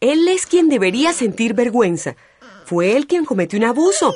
Él 0.00 0.26
es 0.28 0.46
quien 0.46 0.68
debería 0.68 1.12
sentir 1.12 1.54
vergüenza. 1.54 2.16
Fue 2.64 2.96
él 2.96 3.06
quien 3.06 3.24
cometió 3.24 3.58
un 3.58 3.64
abuso. 3.64 4.14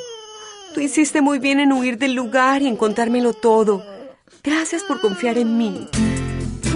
Tú 0.74 0.80
hiciste 0.80 1.20
muy 1.20 1.38
bien 1.38 1.60
en 1.60 1.72
huir 1.72 1.98
del 1.98 2.14
lugar 2.14 2.62
y 2.62 2.66
en 2.66 2.76
contármelo 2.76 3.34
todo. 3.34 3.84
Gracias 4.42 4.82
por 4.84 5.00
confiar 5.00 5.38
en 5.38 5.56
mí. 5.58 5.88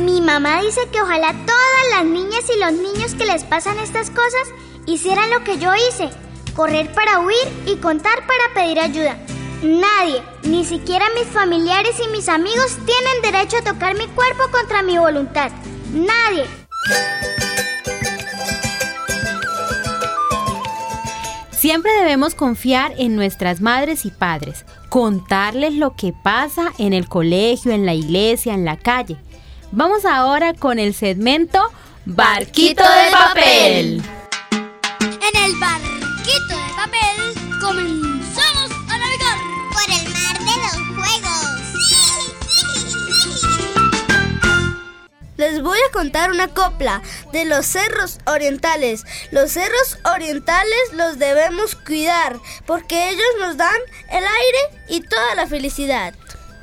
Mi 0.01 0.21
mamá 0.21 0.63
dice 0.63 0.81
que 0.93 1.01
ojalá 1.01 1.33
todas 1.45 1.91
las 1.91 2.05
niñas 2.05 2.45
y 2.55 2.59
los 2.61 2.73
niños 2.73 3.15
que 3.15 3.27
les 3.27 3.45
pasan 3.45 3.79
estas 3.79 4.11
cosas 4.11 4.49
hicieran 4.87 5.31
lo 5.31 5.43
que 5.43 5.59
yo 5.59 5.73
hice. 5.75 6.11
Correr 6.55 6.93
para 6.93 7.21
huir 7.21 7.49
y 7.67 7.77
contar 7.77 8.27
para 8.27 8.55
pedir 8.55 8.79
ayuda. 8.79 9.19
Nadie, 9.63 10.23
ni 10.45 10.65
siquiera 10.65 11.07
mis 11.15 11.27
familiares 11.27 11.97
y 12.05 12.09
mis 12.09 12.29
amigos, 12.29 12.77
tienen 12.87 13.23
derecho 13.23 13.57
a 13.57 13.73
tocar 13.73 13.97
mi 13.97 14.07
cuerpo 14.09 14.45
contra 14.53 14.83
mi 14.83 14.99
voluntad. 14.99 15.51
Nadie. 15.93 16.47
Siempre 21.67 21.91
debemos 21.99 22.37
confiar 22.37 22.95
en 22.97 23.17
nuestras 23.17 23.61
madres 23.61 24.07
y 24.07 24.13
padres, 24.13 24.65
contarles 24.89 25.75
lo 25.75 25.97
que 25.97 26.13
pasa 26.13 26.73
en 26.79 26.93
el 26.93 27.09
colegio, 27.09 27.73
en 27.73 27.85
la 27.85 27.93
iglesia, 27.93 28.55
en 28.55 28.65
la 28.65 28.77
calle. 28.77 29.17
Vamos 29.73 30.05
ahora 30.05 30.55
con 30.55 30.79
el 30.79 30.95
segmento 30.95 31.59
Barquito 32.05 32.85
de 32.85 33.11
papel. 33.11 34.03
En 35.03 35.45
el 35.45 35.57
barquito 35.57 36.55
de 36.55 36.73
papel 36.77 37.59
comenzamos 37.61 38.06
Les 45.37 45.63
voy 45.63 45.79
a 45.79 45.93
contar 45.93 46.31
una 46.31 46.49
copla 46.49 47.03
de 47.33 47.45
los 47.45 47.67
cerros 47.67 48.19
orientales. 48.27 49.05
Los 49.31 49.53
cerros 49.53 49.99
orientales 50.15 50.93
los 50.95 51.19
debemos 51.19 51.75
cuidar 51.75 52.39
porque 52.67 53.11
ellos 53.11 53.27
nos 53.41 53.57
dan 53.57 53.77
el 54.11 54.25
aire 54.25 54.83
y 54.89 55.01
toda 55.01 55.35
la 55.35 55.47
felicidad. 55.47 56.15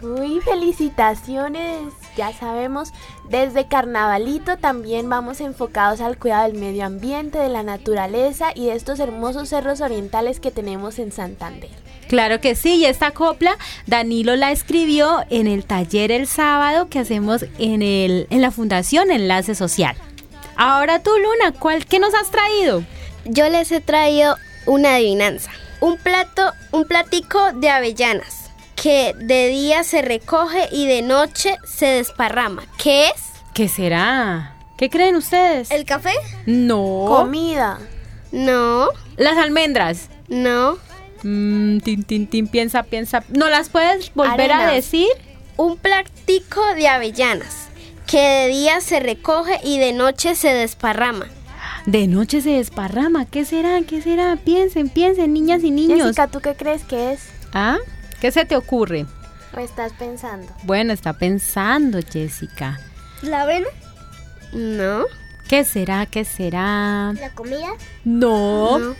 Uy, 0.01 0.41
felicitaciones. 0.41 1.93
Ya 2.17 2.33
sabemos, 2.33 2.91
desde 3.29 3.67
Carnavalito 3.67 4.57
también 4.57 5.09
vamos 5.09 5.39
enfocados 5.39 6.01
al 6.01 6.17
cuidado 6.17 6.43
del 6.43 6.59
medio 6.59 6.85
ambiente, 6.85 7.37
de 7.37 7.49
la 7.49 7.63
naturaleza 7.63 8.51
y 8.53 8.65
de 8.65 8.75
estos 8.75 8.99
hermosos 8.99 9.49
cerros 9.49 9.81
orientales 9.81 10.39
que 10.39 10.51
tenemos 10.51 10.99
en 10.99 11.11
Santander. 11.11 11.71
Claro 12.13 12.39
que 12.39 12.53
sí, 12.53 12.75
y 12.75 12.85
esta 12.85 13.09
copla 13.09 13.57
Danilo 13.87 14.35
la 14.35 14.51
escribió 14.51 15.25
en 15.31 15.47
el 15.47 15.65
taller 15.65 16.11
el 16.11 16.27
sábado 16.27 16.87
que 16.87 16.99
hacemos 16.99 17.43
en, 17.57 17.81
el, 17.81 18.27
en 18.29 18.39
la 18.39 18.51
Fundación 18.51 19.09
Enlace 19.09 19.55
Social. 19.55 19.95
Ahora 20.55 21.01
tú, 21.01 21.09
Luna, 21.09 21.57
¿cuál 21.57 21.87
que 21.87 21.97
nos 21.97 22.13
has 22.13 22.29
traído? 22.29 22.83
Yo 23.25 23.49
les 23.49 23.71
he 23.71 23.81
traído 23.81 24.35
una 24.67 24.93
adivinanza. 24.93 25.49
Un 25.79 25.97
plato, 25.97 26.51
un 26.71 26.85
platico 26.85 27.51
de 27.53 27.71
avellanas 27.71 28.51
que 28.75 29.15
de 29.17 29.47
día 29.47 29.83
se 29.83 30.03
recoge 30.03 30.69
y 30.71 30.85
de 30.85 31.01
noche 31.01 31.57
se 31.65 31.87
desparrama. 31.87 32.63
¿Qué 32.77 33.07
es? 33.07 33.23
¿Qué 33.55 33.67
será? 33.67 34.55
¿Qué 34.77 34.91
creen 34.91 35.15
ustedes? 35.15 35.71
¿El 35.71 35.83
café? 35.83 36.13
No. 36.45 37.05
Comida. 37.07 37.79
No. 38.31 38.89
Las 39.17 39.39
almendras. 39.39 40.09
No. 40.27 40.77
Mm, 41.23 41.79
tin, 41.79 42.03
tin, 42.03 42.27
tin, 42.27 42.47
piensa, 42.47 42.83
piensa. 42.83 43.23
¿No 43.29 43.49
las 43.49 43.69
puedes 43.69 44.13
volver 44.13 44.51
a 44.51 44.71
decir? 44.71 45.07
Un 45.57 45.77
platico 45.77 46.61
de 46.75 46.87
avellanas 46.87 47.67
que 48.07 48.19
de 48.19 48.47
día 48.47 48.81
se 48.81 48.99
recoge 48.99 49.59
y 49.63 49.79
de 49.79 49.93
noche 49.93 50.35
se 50.35 50.53
desparrama. 50.53 51.27
De 51.85 52.07
noche 52.07 52.41
se 52.41 52.51
desparrama. 52.51 53.25
¿Qué 53.25 53.45
será? 53.45 53.81
¿Qué 53.87 54.01
será? 54.01 54.37
Piensen, 54.37 54.89
piensen, 54.89 55.33
niñas 55.33 55.63
y 55.63 55.71
niños. 55.71 55.99
Jessica, 55.99 56.27
¿tú 56.27 56.39
qué 56.39 56.55
crees 56.55 56.83
que 56.83 57.13
es? 57.13 57.29
¿Ah? 57.53 57.77
¿Qué 58.21 58.31
se 58.31 58.45
te 58.45 58.55
ocurre? 58.55 59.05
¿O 59.55 59.59
estás 59.59 59.93
pensando? 59.93 60.47
Bueno, 60.63 60.93
está 60.93 61.13
pensando, 61.13 61.99
Jessica. 62.09 62.79
¿La 63.21 63.41
avena? 63.41 63.67
No. 64.53 65.05
¿Qué 65.47 65.63
será? 65.63 66.05
¿Qué 66.05 66.25
será? 66.25 67.13
¿La 67.13 67.29
comida? 67.35 67.67
No. 68.03 68.79
No. 68.79 68.95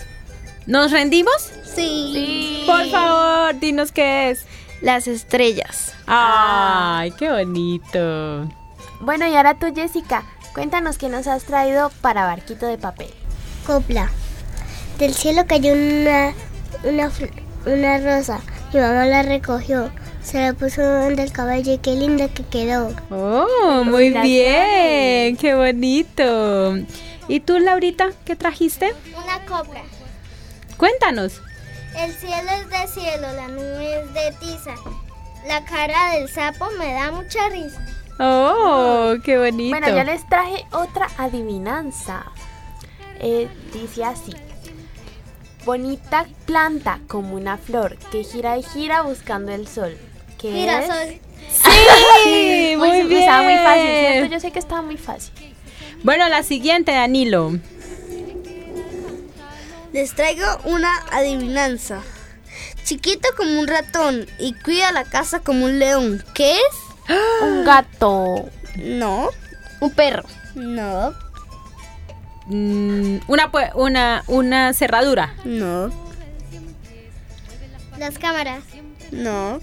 ¿Nos 0.65 0.91
rendimos? 0.91 1.51
Sí. 1.63 2.63
Por 2.65 2.87
favor, 2.89 3.59
dinos 3.59 3.91
qué 3.91 4.29
es. 4.31 4.45
Las 4.81 5.07
estrellas. 5.07 5.93
Ay, 6.07 7.11
qué 7.11 7.29
bonito. 7.31 8.49
Bueno, 9.01 9.27
y 9.27 9.35
ahora 9.35 9.55
tú, 9.57 9.67
Jessica, 9.73 10.23
cuéntanos 10.53 10.97
qué 10.97 11.09
nos 11.09 11.27
has 11.27 11.43
traído 11.43 11.91
para 12.01 12.25
Barquito 12.25 12.65
de 12.65 12.77
Papel. 12.77 13.09
Copla. 13.65 14.09
Del 14.99 15.13
cielo 15.13 15.43
cayó 15.47 15.73
una, 15.73 16.33
una, 16.83 17.11
una 17.65 17.97
rosa. 17.99 18.41
Mi 18.73 18.79
mamá 18.79 19.05
la 19.05 19.23
recogió. 19.23 19.89
Se 20.21 20.39
la 20.39 20.53
puso 20.53 20.81
en 20.81 21.19
el 21.19 21.31
cabello 21.33 21.73
y 21.73 21.77
qué 21.79 21.91
linda 21.95 22.29
que 22.29 22.43
quedó. 22.43 22.93
Oh, 23.09 23.83
muy 23.83 24.09
Gracias. 24.11 24.23
bien, 24.23 25.35
qué 25.37 25.53
bonito. 25.55 26.77
¿Y 27.27 27.39
tú, 27.41 27.59
Laurita, 27.59 28.09
qué 28.25 28.35
trajiste? 28.35 28.93
Una 29.21 29.39
copla. 29.45 29.81
Cuéntanos. 30.83 31.39
El 31.97 32.11
cielo 32.11 32.49
es 32.59 32.69
de 32.69 33.01
cielo, 33.01 33.27
la 33.37 33.47
nube 33.47 34.01
es 34.01 34.13
de 34.13 34.31
tiza. 34.37 34.75
La 35.47 35.63
cara 35.63 36.11
del 36.15 36.27
sapo 36.27 36.69
me 36.77 36.91
da 36.91 37.09
mucha 37.09 37.47
risa. 37.47 37.79
Oh, 38.19 39.13
qué 39.23 39.37
bonito. 39.37 39.79
Bueno, 39.79 39.95
yo 39.95 40.03
les 40.03 40.27
traje 40.27 40.65
otra 40.73 41.07
adivinanza. 41.17 42.25
Eh, 43.21 43.47
dice 43.71 44.03
así. 44.03 44.33
Bonita 45.63 46.25
planta 46.45 46.99
como 47.07 47.35
una 47.35 47.57
flor 47.57 47.95
que 48.11 48.25
gira 48.25 48.57
y 48.57 48.63
gira 48.63 49.03
buscando 49.03 49.53
el 49.53 49.69
sol. 49.69 49.97
¿Qué 50.37 50.51
Girasol. 50.51 50.97
es? 50.97 51.21
Sí, 52.25 52.75
muy 52.77 52.89
Pues, 52.89 53.07
bien. 53.07 53.21
Estaba 53.21 53.43
muy 53.43 53.55
fácil, 53.55 53.87
¿cierto? 53.87 54.33
Yo 54.33 54.39
sé 54.41 54.51
que 54.51 54.59
estaba 54.59 54.81
muy 54.81 54.97
fácil. 54.97 55.31
Bueno, 56.03 56.27
la 56.27 56.43
siguiente, 56.43 56.91
Danilo. 56.91 57.53
Les 59.93 60.13
traigo 60.15 60.45
una 60.65 60.91
adivinanza. 61.11 62.01
Chiquito 62.83 63.29
como 63.37 63.59
un 63.59 63.67
ratón 63.67 64.25
y 64.39 64.53
cuida 64.55 64.91
la 64.91 65.03
casa 65.05 65.39
como 65.39 65.65
un 65.65 65.79
león. 65.79 66.23
¿Qué 66.33 66.53
es? 66.55 66.75
Un 67.41 67.63
gato. 67.65 68.49
No. 68.77 69.29
Un 69.79 69.91
perro. 69.91 70.23
No. 70.55 71.13
Mm, 72.47 73.19
una, 73.27 73.51
pue- 73.51 73.71
una, 73.75 74.23
una 74.27 74.73
cerradura. 74.73 75.35
No. 75.45 75.89
Las 77.97 78.17
cámaras. 78.17 78.63
No. 79.11 79.59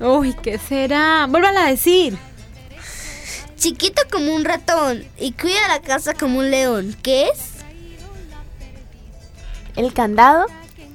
Uy, 0.00 0.34
¿qué 0.42 0.58
será? 0.58 1.26
Vuélvala 1.28 1.66
a 1.66 1.70
decir. 1.70 2.16
Chiquito 3.56 4.02
como 4.10 4.34
un 4.34 4.44
ratón 4.44 5.04
y 5.18 5.32
cuida 5.32 5.66
la 5.68 5.80
casa 5.80 6.14
como 6.14 6.38
un 6.38 6.50
león. 6.50 6.96
¿Qué 7.02 7.28
es? 7.28 7.57
¿El 9.78 9.94
candado? 9.94 10.46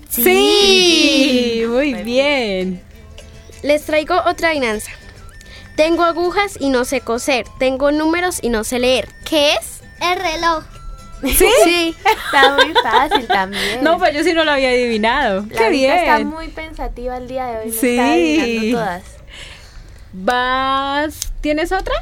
Sí, 0.10 1.64
muy 1.68 1.94
bien. 2.04 2.84
Les 3.64 3.84
traigo 3.86 4.16
otra 4.26 4.50
adivinanza. 4.50 4.92
Tengo 5.78 6.04
agujas 6.04 6.58
y 6.60 6.70
no 6.70 6.84
sé 6.84 7.00
coser. 7.02 7.46
Tengo 7.60 7.92
números 7.94 8.40
y 8.44 8.50
no 8.50 8.64
sé 8.66 8.80
leer. 8.80 9.08
¿Qué 9.28 9.54
es? 9.54 9.82
El 10.02 10.20
reloj. 10.20 10.64
¿Sí? 11.24 11.48
Sí, 11.64 11.96
está 12.06 12.56
muy 12.56 12.74
fácil 12.84 13.26
también. 13.26 13.82
No, 13.82 13.98
pues 13.98 14.14
yo 14.14 14.22
sí 14.26 14.34
no 14.34 14.44
lo 14.44 14.52
había 14.52 14.70
adivinado. 14.70 15.46
La 15.50 15.58
Qué 15.58 15.70
Vita 15.70 15.96
está 15.96 16.18
bien. 16.18 16.28
muy 16.28 16.50
pensativa 16.50 17.16
el 17.16 17.30
día 17.30 17.46
de 17.46 17.58
hoy. 17.60 17.72
Sí. 17.72 17.92
está 17.92 18.12
adivinando 18.12 18.78
todas. 18.80 19.04
¿Vas? 20.12 21.32
¿Tienes 21.40 21.72
otra? 21.72 21.94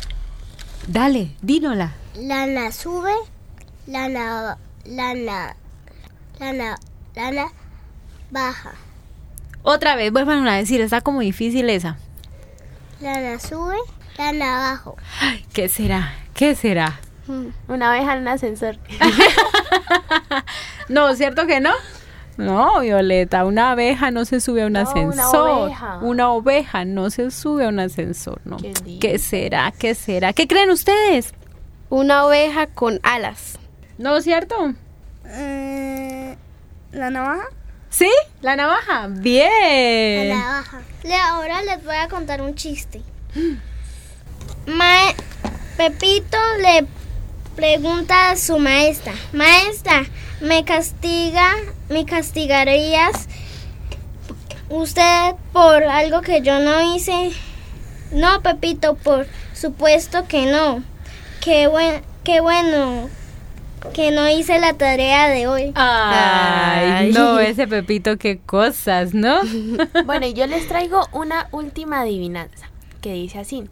Dale, 0.88 1.36
dínola. 1.44 1.94
Lana 2.16 2.72
sube, 2.72 3.14
lana, 3.86 4.58
lana, 4.86 5.56
lana, 6.42 6.78
lana 7.16 7.48
baja. 8.32 8.72
Otra 9.62 9.96
vez, 9.96 10.12
vuelvan 10.12 10.48
a 10.48 10.56
decir, 10.56 10.82
está 10.82 11.02
como 11.02 11.20
difícil 11.22 11.70
esa. 11.70 11.98
Lana 13.00 13.40
sube, 13.40 13.78
lana 14.18 14.58
abajo. 14.70 14.98
Ay, 15.22 15.46
¿Qué 15.54 15.70
será? 15.70 16.14
¿Qué 16.34 16.56
será? 16.56 17.00
Una 17.68 17.92
abeja 17.94 18.14
en 18.16 18.22
un 18.24 18.28
ascensor. 18.28 18.78
No, 20.90 21.14
¿cierto 21.16 21.46
que 21.48 21.62
no? 21.62 21.72
No, 22.36 22.82
Violeta, 22.82 23.46
una 23.46 23.72
abeja 23.72 24.12
no 24.12 24.26
se 24.26 24.42
sube 24.42 24.64
a 24.64 24.66
un 24.66 24.74
No, 24.74 24.82
una 24.82 24.90
ascensor. 24.90 25.50
oveja. 25.50 26.00
Una 26.02 26.30
oveja 26.32 26.84
no 26.86 27.10
se 27.10 27.32
sube 27.32 27.66
a 27.66 27.70
un 27.70 27.80
ascensor, 27.80 28.42
¿no? 28.44 28.58
¿Quién 28.58 28.74
dice? 28.84 29.00
¿Qué 29.00 29.18
será? 29.20 29.72
¿Qué 29.72 29.96
será? 29.96 30.34
¿Qué 30.34 30.48
creen 30.48 30.70
ustedes? 30.70 31.34
Una 31.90 32.26
oveja 32.26 32.68
con 32.68 33.00
alas. 33.04 33.58
¿No 33.98 34.18
es 34.18 34.24
cierto? 34.26 34.74
Eh, 35.34 36.36
¿La 36.92 37.10
navaja? 37.10 37.46
¿Sí? 37.90 38.10
¿La 38.42 38.56
navaja? 38.56 39.08
Bien. 39.10 40.30
La 40.30 40.36
navaja. 40.36 40.82
Le, 41.04 41.16
ahora 41.16 41.62
les 41.64 41.84
voy 41.84 41.96
a 41.96 42.08
contar 42.08 42.42
un 42.42 42.56
chiste. 42.56 43.02
Ma- 44.68 45.14
Pepito 45.78 46.38
le 46.62 46.86
pregunta 47.56 48.30
a 48.32 48.36
su 48.38 48.60
maestra, 48.60 49.14
maestra, 49.34 50.04
¿me 50.42 50.64
castiga, 50.64 51.56
me 51.90 52.06
castigarías 52.06 53.28
usted 54.70 55.34
por 55.52 55.84
algo 55.84 56.22
que 56.22 56.42
yo 56.42 56.60
no 56.60 56.96
hice? 56.96 57.32
No, 58.12 58.42
Pepito, 58.42 58.96
por 58.96 59.28
supuesto 59.54 60.28
que 60.28 60.46
no. 60.46 60.84
Qué, 61.42 61.68
buen, 61.68 62.04
qué 62.24 62.42
bueno 62.42 63.10
que 63.94 64.12
no 64.12 64.30
hice 64.30 64.60
la 64.60 64.74
tarea 64.74 65.28
de 65.30 65.48
hoy. 65.48 65.72
Ay, 65.76 66.90
Ay. 66.90 67.12
no, 67.12 67.40
ese 67.40 67.68
Pepito, 67.68 68.18
qué 68.18 68.40
cosas, 68.40 69.14
¿no? 69.14 69.40
Bueno, 70.06 70.26
y 70.28 70.34
yo 70.34 70.48
les 70.48 70.68
traigo 70.70 71.08
una 71.12 71.48
última 71.52 72.02
adivinanza 72.02 72.70
que 73.02 73.14
dice 73.14 73.40
así. 73.40 73.68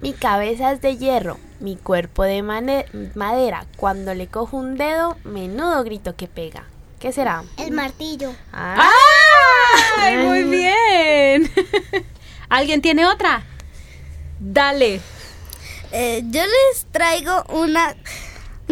Mi 0.00 0.12
cabeza 0.12 0.72
es 0.72 0.80
de 0.80 0.96
hierro, 0.96 1.38
mi 1.60 1.76
cuerpo 1.76 2.24
de 2.24 2.42
madera. 2.42 3.66
Cuando 3.76 4.14
le 4.14 4.26
cojo 4.26 4.56
un 4.56 4.76
dedo, 4.76 5.16
menudo 5.22 5.84
grito 5.84 6.16
que 6.16 6.26
pega. 6.26 6.64
¿Qué 6.98 7.12
será? 7.12 7.44
El 7.56 7.72
martillo. 7.72 8.32
Ah, 8.52 8.90
¡Ay, 9.98 10.16
muy 10.18 10.42
bien! 10.44 11.50
¿Alguien 12.48 12.82
tiene 12.82 13.06
otra? 13.06 13.44
Dale. 14.40 15.00
Eh, 15.92 16.22
yo 16.30 16.40
les 16.42 16.86
traigo 16.90 17.44
una 17.50 17.94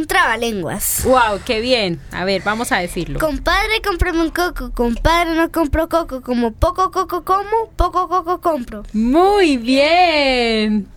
un 0.00 0.06
trabalenguas. 0.06 1.04
Wow, 1.04 1.40
qué 1.44 1.60
bien. 1.60 2.00
A 2.12 2.24
ver, 2.24 2.42
vamos 2.42 2.72
a 2.72 2.78
decirlo. 2.78 3.20
Compadre, 3.20 3.80
cómprame 3.82 4.22
un 4.22 4.30
coco. 4.30 4.72
Compadre, 4.72 5.34
no 5.34 5.50
compro 5.52 5.88
coco. 5.88 6.22
Como 6.22 6.52
poco 6.52 6.90
coco 6.90 7.24
como, 7.24 7.70
poco 7.76 8.08
coco 8.08 8.40
compro. 8.40 8.82
Muy 8.92 9.56
bien. 9.56 10.88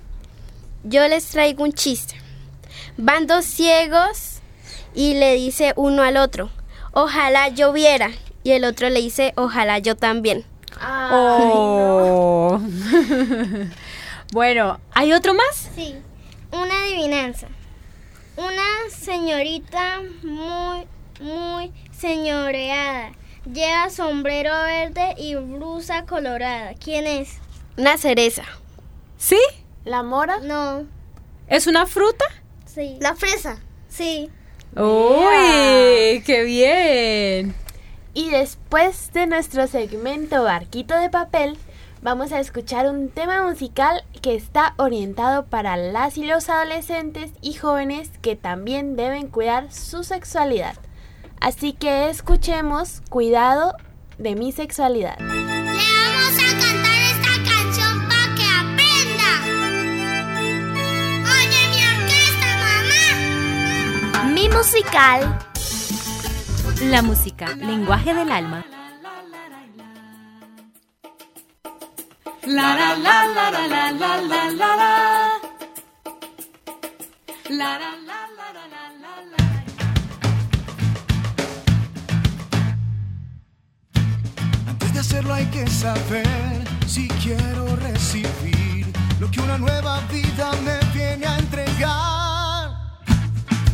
Yo 0.83 1.07
les 1.07 1.25
traigo 1.27 1.63
un 1.63 1.73
chiste. 1.73 2.15
Van 2.97 3.27
dos 3.27 3.45
ciegos 3.45 4.41
y 4.93 5.15
le 5.15 5.35
dice 5.35 5.73
uno 5.75 6.03
al 6.03 6.17
otro, 6.17 6.49
ojalá 6.91 7.49
yo 7.49 7.73
viera. 7.73 8.11
Y 8.43 8.51
el 8.51 8.65
otro 8.65 8.89
le 8.89 9.01
dice, 9.01 9.33
ojalá 9.35 9.79
yo 9.79 9.95
también. 9.95 10.43
Oh. 11.11 12.59
bueno, 14.33 14.79
¿hay 14.93 15.13
otro 15.13 15.33
más? 15.33 15.69
Sí, 15.75 15.95
una 16.51 16.83
adivinanza. 16.83 17.47
Una 18.35 18.89
señorita 18.89 20.01
muy, 20.23 20.87
muy 21.19 21.71
señoreada. 21.91 23.11
Lleva 23.45 23.89
sombrero 23.91 24.51
verde 24.63 25.13
y 25.17 25.35
blusa 25.35 26.05
colorada. 26.05 26.73
¿Quién 26.83 27.05
es? 27.05 27.37
Una 27.77 27.97
cereza. 27.97 28.43
¿Sí? 29.17 29.39
¿La 29.85 30.01
mora? 30.01 30.39
No. 30.39 30.87
¿Es 31.47 31.67
una 31.67 31.85
fruta? 31.85 32.25
Sí. 32.65 32.97
La 32.99 33.15
fresa. 33.15 33.59
Sí. 33.87 34.31
¡Uy! 34.75 36.23
¡Qué 36.25 36.43
bien! 36.43 37.55
Y 38.15 38.31
después 38.31 39.13
de 39.13 39.27
nuestro 39.27 39.67
segmento 39.67 40.43
Barquito 40.43 40.95
de 40.97 41.11
Papel, 41.11 41.57
vamos 42.03 42.33
a 42.33 42.39
escuchar 42.39 42.89
un 42.89 43.09
tema 43.09 43.43
musical 43.43 44.03
que 44.21 44.35
está 44.35 44.73
orientado 44.77 45.45
para 45.45 45.77
las 45.77 46.17
y 46.17 46.25
los 46.25 46.49
adolescentes 46.49 47.31
y 47.41 47.53
jóvenes 47.53 48.11
que 48.21 48.35
también 48.35 48.97
deben 48.97 49.27
cuidar 49.27 49.71
su 49.71 50.03
sexualidad. 50.03 50.75
Así 51.39 51.73
que 51.73 52.09
escuchemos 52.09 53.01
Cuidado 53.09 53.75
de 54.17 54.35
mi 54.35 54.51
sexualidad. 54.51 55.17
Le 55.17 55.25
vamos 55.25 56.37
a 56.37 56.51
cantar 56.59 56.99
esta 57.11 57.33
canción 57.49 58.07
para 58.09 58.35
que 58.35 58.43
aprenda. 58.43 59.29
Oye, 61.31 61.61
mi 61.69 61.79
orquesta, 62.03 62.49
mamá. 64.11 64.29
Mi 64.33 64.49
musical. 64.49 65.21
La 66.89 67.01
música, 67.01 67.55
lenguaje 67.55 68.13
del 68.13 68.31
alma. 68.31 68.65
La 72.45 72.75
la 72.75 72.93
la 72.97 73.25
la 73.25 73.51
la 73.51 73.67
la 73.67 73.91
la 73.91 74.21
la 74.21 74.51
la 74.51 74.75
la. 74.75 75.39
La 77.49 77.79
la 77.79 77.91
la 78.09 78.19
la 78.35 78.65
la 78.67 79.13
la. 79.31 79.43
Antes 84.67 84.93
de 84.93 84.99
hacerlo 84.99 85.33
hay 85.33 85.45
que 85.45 85.65
saber 85.67 86.27
si 86.85 87.07
quiero 87.23 87.77
recibir 87.77 88.87
lo 89.21 89.31
que 89.31 89.39
una 89.39 89.57
nueva 89.57 90.01
vida 90.11 90.51
me 90.65 90.77
viene 90.93 91.25
a 91.25 91.37
entregar. 91.37 92.71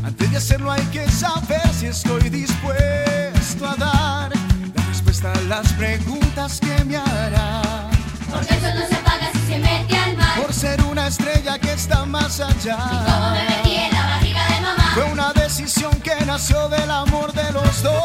Antes 0.04 0.30
de 0.30 0.38
hacerlo 0.38 0.72
hay 0.72 0.86
que 0.92 1.10
saber 1.10 1.68
si 1.74 1.88
estoy 1.88 2.30
dispuesto 2.30 3.68
a 3.68 3.76
dar 3.76 4.32
la 4.76 4.84
respuesta 4.88 5.34
a 5.34 5.42
las 5.42 5.74
preguntas 5.74 6.60
que 6.60 6.86
me 6.86 6.98
hará. 6.98 7.89
Porque 8.32 8.54
eso 8.54 8.74
no 8.76 8.88
se 8.88 8.96
paga 8.98 9.32
si 9.34 9.40
se 9.40 9.60
mete 9.60 9.98
al 9.98 10.18
mar. 10.18 10.42
Por 10.42 10.54
ser 10.54 10.82
una 10.84 11.08
estrella 11.08 11.58
que 11.60 11.74
está 11.74 12.06
más 12.06 12.40
allá. 12.40 12.78
Como 12.78 13.32
me 13.32 13.44
metí 13.50 13.76
en 13.76 13.94
la 13.94 14.06
barriga 14.06 14.48
de 14.48 14.62
mamá. 14.62 14.92
Fue 14.94 15.04
una 15.06 15.34
decisión 15.34 15.92
que 16.02 16.16
nació 16.26 16.70
del 16.70 16.90
amor 16.92 17.34
de 17.34 17.52
los 17.52 17.84
dos. 17.84 18.04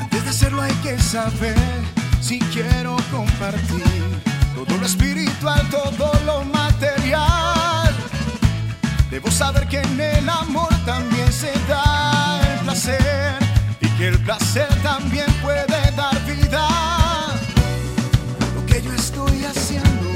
Antes 0.00 0.24
de 0.24 0.30
hacerlo 0.30 0.62
hay 0.62 0.74
que 0.74 0.98
saber 0.98 1.56
si 2.20 2.38
quiero 2.38 2.96
compartir 3.10 4.22
todo 4.54 4.78
lo 4.78 4.86
espiritual, 4.86 5.66
todo 5.70 6.12
lo 6.24 6.44
material. 6.44 7.57
Debo 9.10 9.30
saber 9.30 9.66
que 9.68 9.80
en 9.80 10.00
el 10.00 10.28
amor 10.28 10.68
también 10.84 11.32
se 11.32 11.50
da 11.66 12.40
el 12.52 12.58
placer 12.60 13.38
y 13.80 13.88
que 13.96 14.08
el 14.08 14.18
placer 14.18 14.68
también 14.82 15.26
puede 15.42 15.80
dar 15.96 16.14
vida. 16.26 16.68
Lo 18.54 18.66
que 18.66 18.82
yo 18.82 18.92
estoy 18.92 19.44
haciendo 19.44 20.10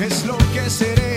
es 0.00 0.24
lo 0.24 0.38
que 0.52 0.70
seré 0.70 1.13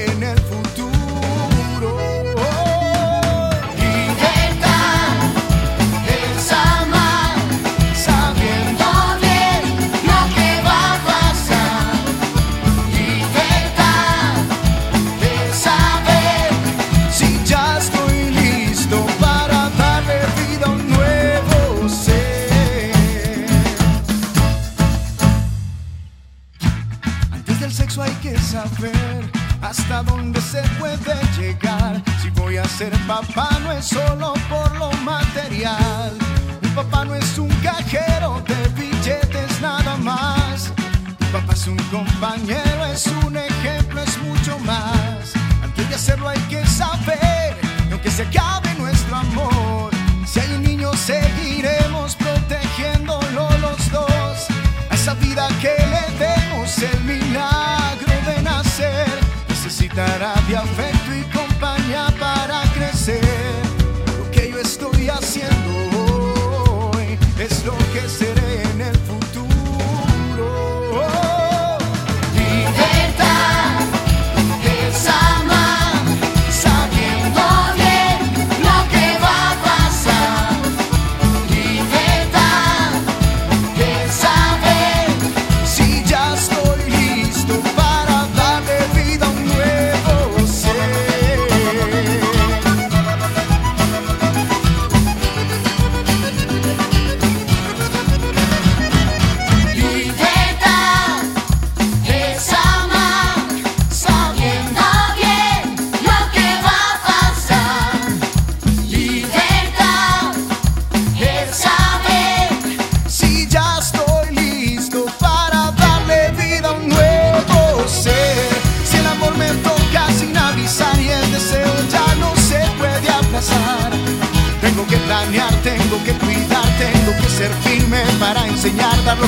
hasta 29.62 30.04
dónde 30.04 30.42
se 30.42 30.62
puede 30.80 31.16
llegar. 31.38 32.02
Si 32.22 32.30
voy 32.32 32.58
a 32.58 32.66
ser 32.66 32.92
papá 33.06 33.50
no 33.63 33.72
es 33.72 33.86
solo 33.86 34.34
por 34.50 34.76
lo 34.78 34.92
material. 35.04 36.13
Un 36.63 36.76
papá 36.76 37.06
no 37.06 37.16
es 37.16 37.38
un 37.38 37.50
cajero 37.62 38.44
de 38.48 38.68
billetes 38.70 39.62
nada 39.62 39.96
más. 39.98 40.74
Un 41.20 41.28
papá 41.32 41.54
es 41.54 41.68
un 41.68 41.78
compañero, 41.90 42.86
es 42.86 43.08
un 43.26 43.38
ejemplo, 43.38 44.02
es 44.02 44.18
mucho 44.22 44.58
más. 44.60 45.34
Antes 45.63 45.90
de 45.90 45.96
hacerlo 45.96 46.30
hay 46.30 46.40
que 46.50 46.66
saber, 46.66 47.56
y 47.90 47.92
aunque 47.92 48.12
se 48.12 48.24
acabe 48.24 48.74
nuestro 48.76 49.16
amor, 49.16 49.92
si 50.26 50.40
hay 50.40 50.58
niños 50.60 50.98
seguiremos 51.00 52.16
protegiéndolo 52.16 53.50
los 53.60 53.92
dos. 53.92 54.48
A 54.90 54.94
esa 54.94 55.13
vida 55.16 55.48
que 55.62 55.76
le 55.94 56.26
demos 56.26 56.78
el 56.80 57.04
milagro 57.04 57.66
necesitará 59.97 60.36
de 60.47 60.55
afecto 60.55 61.15
y 61.15 61.23
compañía 61.36 62.07
para 62.19 62.62
crecer. 62.73 63.27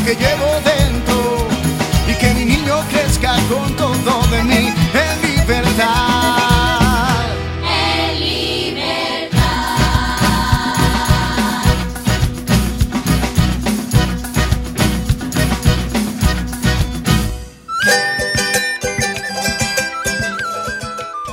Que 0.09 0.15
llevo 0.15 0.59
dentro 0.65 1.47
y 2.07 2.15
que 2.15 2.33
mi 2.33 2.45
niño 2.45 2.83
crezca 2.89 3.35
con 3.47 3.75
todo 3.75 4.19
de 4.31 4.43
mí 4.43 4.73
en 4.93 5.21
libertad. 5.21 6.39
En 7.63 8.19
libertad. 8.19 9.37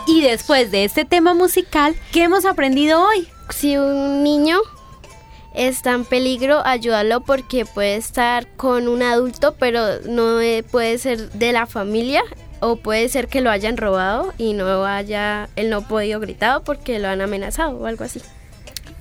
Y 0.06 0.20
después 0.20 0.70
de 0.70 0.84
este 0.84 1.06
tema 1.06 1.32
musical, 1.32 1.96
¿qué 2.12 2.24
hemos 2.24 2.44
aprendido 2.44 3.02
hoy? 3.02 3.26
Si 3.48 3.78
un 3.78 4.22
niño 4.22 4.58
está 5.56 5.92
en 5.94 6.04
peligro, 6.04 6.64
ayúdalo 6.64 7.22
porque 7.22 7.64
puede 7.64 7.96
estar 7.96 8.46
con 8.56 8.88
un 8.88 9.02
adulto, 9.02 9.54
pero 9.58 10.00
no 10.02 10.40
eh, 10.40 10.62
puede 10.62 10.98
ser 10.98 11.30
de 11.32 11.52
la 11.52 11.66
familia 11.66 12.22
o 12.60 12.76
puede 12.76 13.08
ser 13.08 13.28
que 13.28 13.40
lo 13.40 13.50
hayan 13.50 13.76
robado 13.76 14.32
y 14.38 14.52
no 14.52 14.84
haya 14.84 15.48
él 15.56 15.70
no 15.70 15.86
podido 15.88 16.20
gritado 16.20 16.62
porque 16.62 16.98
lo 16.98 17.08
han 17.08 17.20
amenazado 17.20 17.76
o 17.76 17.86
algo 17.86 18.04
así. 18.04 18.20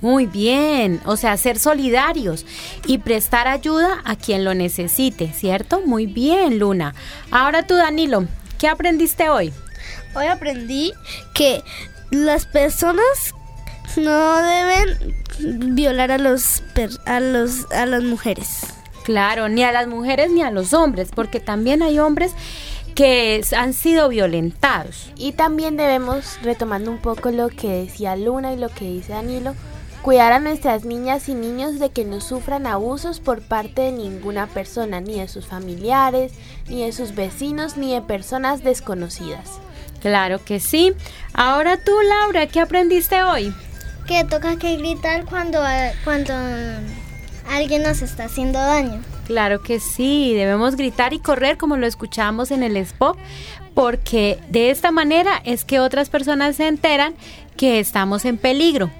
Muy 0.00 0.26
bien, 0.26 1.00
o 1.06 1.16
sea, 1.16 1.36
ser 1.36 1.58
solidarios 1.58 2.44
y 2.86 2.98
prestar 2.98 3.48
ayuda 3.48 4.02
a 4.04 4.14
quien 4.16 4.44
lo 4.44 4.52
necesite, 4.54 5.32
¿cierto? 5.32 5.80
Muy 5.86 6.06
bien, 6.06 6.58
Luna. 6.58 6.94
Ahora 7.30 7.66
tú, 7.66 7.74
Danilo, 7.74 8.26
¿qué 8.58 8.68
aprendiste 8.68 9.30
hoy? 9.30 9.52
Hoy 10.14 10.26
aprendí 10.26 10.92
que 11.34 11.62
las 12.10 12.44
personas 12.46 13.34
no 13.96 14.42
deben 14.42 15.14
violar 15.74 16.10
a 16.12 16.18
los 16.18 16.62
per- 16.74 16.90
a 17.04 17.20
los 17.20 17.70
a 17.72 17.86
las 17.86 18.02
mujeres. 18.02 18.66
Claro, 19.04 19.48
ni 19.48 19.62
a 19.62 19.70
las 19.72 19.86
mujeres 19.86 20.30
ni 20.32 20.42
a 20.42 20.50
los 20.50 20.72
hombres, 20.74 21.10
porque 21.14 21.38
también 21.40 21.82
hay 21.82 21.98
hombres 21.98 22.32
que 22.96 23.42
han 23.56 23.72
sido 23.72 24.08
violentados. 24.08 25.12
Y 25.16 25.32
también 25.32 25.76
debemos, 25.76 26.38
retomando 26.42 26.90
un 26.90 26.98
poco 26.98 27.30
lo 27.30 27.48
que 27.48 27.68
decía 27.68 28.16
Luna 28.16 28.52
y 28.52 28.56
lo 28.56 28.68
que 28.68 28.86
dice 28.86 29.12
Danilo, 29.12 29.54
cuidar 30.02 30.32
a 30.32 30.40
nuestras 30.40 30.84
niñas 30.84 31.28
y 31.28 31.34
niños 31.34 31.78
de 31.78 31.90
que 31.90 32.04
no 32.04 32.20
sufran 32.20 32.66
abusos 32.66 33.20
por 33.20 33.42
parte 33.42 33.82
de 33.82 33.92
ninguna 33.92 34.46
persona, 34.46 35.00
ni 35.00 35.20
de 35.20 35.28
sus 35.28 35.46
familiares, 35.46 36.32
ni 36.68 36.82
de 36.84 36.92
sus 36.92 37.14
vecinos, 37.14 37.76
ni 37.76 37.92
de 37.94 38.02
personas 38.02 38.64
desconocidas. 38.64 39.50
Claro 40.00 40.42
que 40.44 40.58
sí. 40.60 40.92
Ahora 41.32 41.76
tú, 41.76 41.92
Laura, 42.08 42.46
¿qué 42.46 42.60
aprendiste 42.60 43.22
hoy? 43.22 43.54
Que 44.06 44.24
toca 44.24 44.56
que 44.56 44.76
gritar 44.76 45.24
cuando, 45.24 45.58
cuando 46.04 46.32
alguien 47.50 47.82
nos 47.82 48.02
está 48.02 48.24
haciendo 48.24 48.58
daño. 48.58 49.02
Claro 49.26 49.60
que 49.60 49.80
sí, 49.80 50.32
debemos 50.34 50.76
gritar 50.76 51.12
y 51.12 51.18
correr 51.18 51.56
como 51.56 51.76
lo 51.76 51.86
escuchamos 51.86 52.52
en 52.52 52.62
el 52.62 52.76
spot, 52.76 53.18
porque 53.74 54.38
de 54.48 54.70
esta 54.70 54.92
manera 54.92 55.42
es 55.44 55.64
que 55.64 55.80
otras 55.80 56.08
personas 56.08 56.56
se 56.56 56.68
enteran 56.68 57.14
que 57.56 57.80
estamos 57.80 58.24
en 58.24 58.38
peligro. 58.38 58.90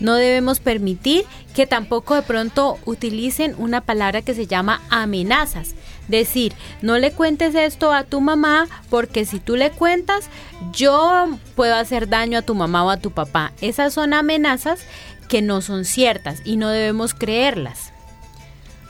No 0.00 0.14
debemos 0.14 0.60
permitir 0.60 1.24
que 1.54 1.66
tampoco 1.66 2.14
de 2.14 2.22
pronto 2.22 2.78
utilicen 2.86 3.54
una 3.58 3.82
palabra 3.82 4.22
que 4.22 4.34
se 4.34 4.46
llama 4.46 4.80
amenazas. 4.90 5.74
Decir, 6.08 6.54
no 6.82 6.98
le 6.98 7.12
cuentes 7.12 7.54
esto 7.54 7.92
a 7.92 8.04
tu 8.04 8.20
mamá 8.20 8.66
porque 8.88 9.24
si 9.24 9.38
tú 9.38 9.56
le 9.56 9.70
cuentas, 9.70 10.28
yo 10.72 11.28
puedo 11.54 11.74
hacer 11.76 12.08
daño 12.08 12.38
a 12.38 12.42
tu 12.42 12.54
mamá 12.54 12.84
o 12.84 12.90
a 12.90 12.96
tu 12.96 13.12
papá. 13.12 13.52
Esas 13.60 13.94
son 13.94 14.14
amenazas 14.14 14.80
que 15.28 15.42
no 15.42 15.60
son 15.60 15.84
ciertas 15.84 16.40
y 16.44 16.56
no 16.56 16.70
debemos 16.70 17.14
creerlas. 17.14 17.92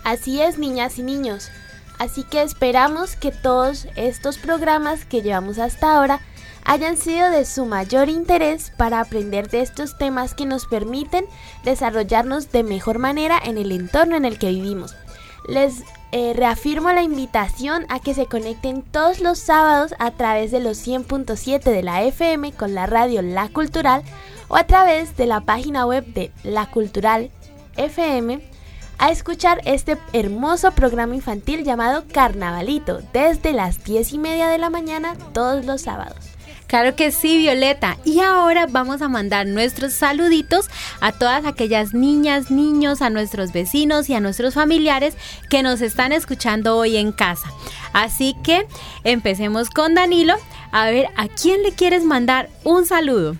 Así 0.05 0.40
es, 0.40 0.59
niñas 0.59 0.99
y 0.99 1.03
niños. 1.03 1.51
Así 1.99 2.25
que 2.25 2.40
esperamos 2.40 3.14
que 3.16 3.31
todos 3.31 3.87
estos 3.96 4.38
programas 4.38 5.05
que 5.05 5.20
llevamos 5.20 5.59
hasta 5.59 5.94
ahora 5.94 6.20
hayan 6.64 6.96
sido 6.96 7.31
de 7.31 7.44
su 7.44 7.66
mayor 7.66 8.09
interés 8.09 8.73
para 8.77 9.01
aprender 9.01 9.49
de 9.49 9.61
estos 9.61 9.99
temas 9.99 10.35
que 10.35 10.46
nos 10.46 10.66
permiten 10.66 11.25
desarrollarnos 11.64 12.53
de 12.53 12.62
mejor 12.62 12.99
manera 12.99 13.40
en 13.42 13.59
el 13.59 13.73
entorno 13.73 14.16
en 14.16 14.25
el 14.25 14.38
que 14.38 14.51
vivimos. 14.51 14.94
Les 15.49 15.83
eh, 16.12 16.33
reafirmo 16.35 16.90
la 16.92 17.03
invitación 17.03 17.87
a 17.88 18.01
que 18.01 18.14
se 18.14 18.27
conecten 18.27 18.83
todos 18.83 19.20
los 19.20 19.38
sábados 19.38 19.94
a 19.99 20.11
través 20.11 20.51
de 20.51 20.61
los 20.61 20.87
100.7 20.87 21.62
de 21.62 21.83
la 21.83 22.03
FM 22.03 22.53
con 22.53 22.75
la 22.75 22.87
radio 22.87 23.23
La 23.23 23.49
Cultural 23.49 24.03
o 24.49 24.57
a 24.57 24.64
través 24.64 25.16
de 25.16 25.27
la 25.27 25.40
página 25.40 25.87
web 25.87 26.05
de 26.07 26.33
La 26.42 26.66
Cultural 26.66 27.31
FM 27.77 28.40
a 28.99 29.11
escuchar 29.11 29.62
este 29.64 29.96
hermoso 30.12 30.73
programa 30.73 31.14
infantil 31.14 31.64
llamado 31.64 32.05
Carnavalito 32.12 33.01
desde 33.14 33.53
las 33.53 33.83
10 33.83 34.12
y 34.12 34.18
media 34.18 34.49
de 34.49 34.59
la 34.59 34.68
mañana 34.68 35.14
todos 35.33 35.64
los 35.64 35.81
sábados. 35.81 36.39
Claro 36.70 36.94
que 36.94 37.11
sí, 37.11 37.37
Violeta. 37.37 37.96
Y 38.04 38.20
ahora 38.20 38.66
vamos 38.70 39.02
a 39.02 39.09
mandar 39.09 39.44
nuestros 39.44 39.92
saluditos 39.92 40.70
a 41.00 41.11
todas 41.11 41.44
aquellas 41.44 41.94
niñas, 41.94 42.52
niños, 42.52 43.02
a 43.02 43.11
nuestros 43.11 43.52
vecinos 43.52 44.09
y 44.09 44.14
a 44.14 44.20
nuestros 44.20 44.54
familiares 44.54 45.16
que 45.48 45.64
nos 45.64 45.80
están 45.80 46.12
escuchando 46.12 46.76
hoy 46.76 46.96
en 46.96 47.11
casa. 47.11 47.50
Así 47.92 48.37
que 48.44 48.68
empecemos 49.02 49.68
con 49.68 49.96
Danilo. 49.96 50.37
A 50.70 50.87
ver, 50.87 51.09
¿a 51.16 51.26
quién 51.26 51.64
le 51.64 51.72
quieres 51.72 52.04
mandar 52.04 52.48
un 52.62 52.87
saludo? 52.87 53.35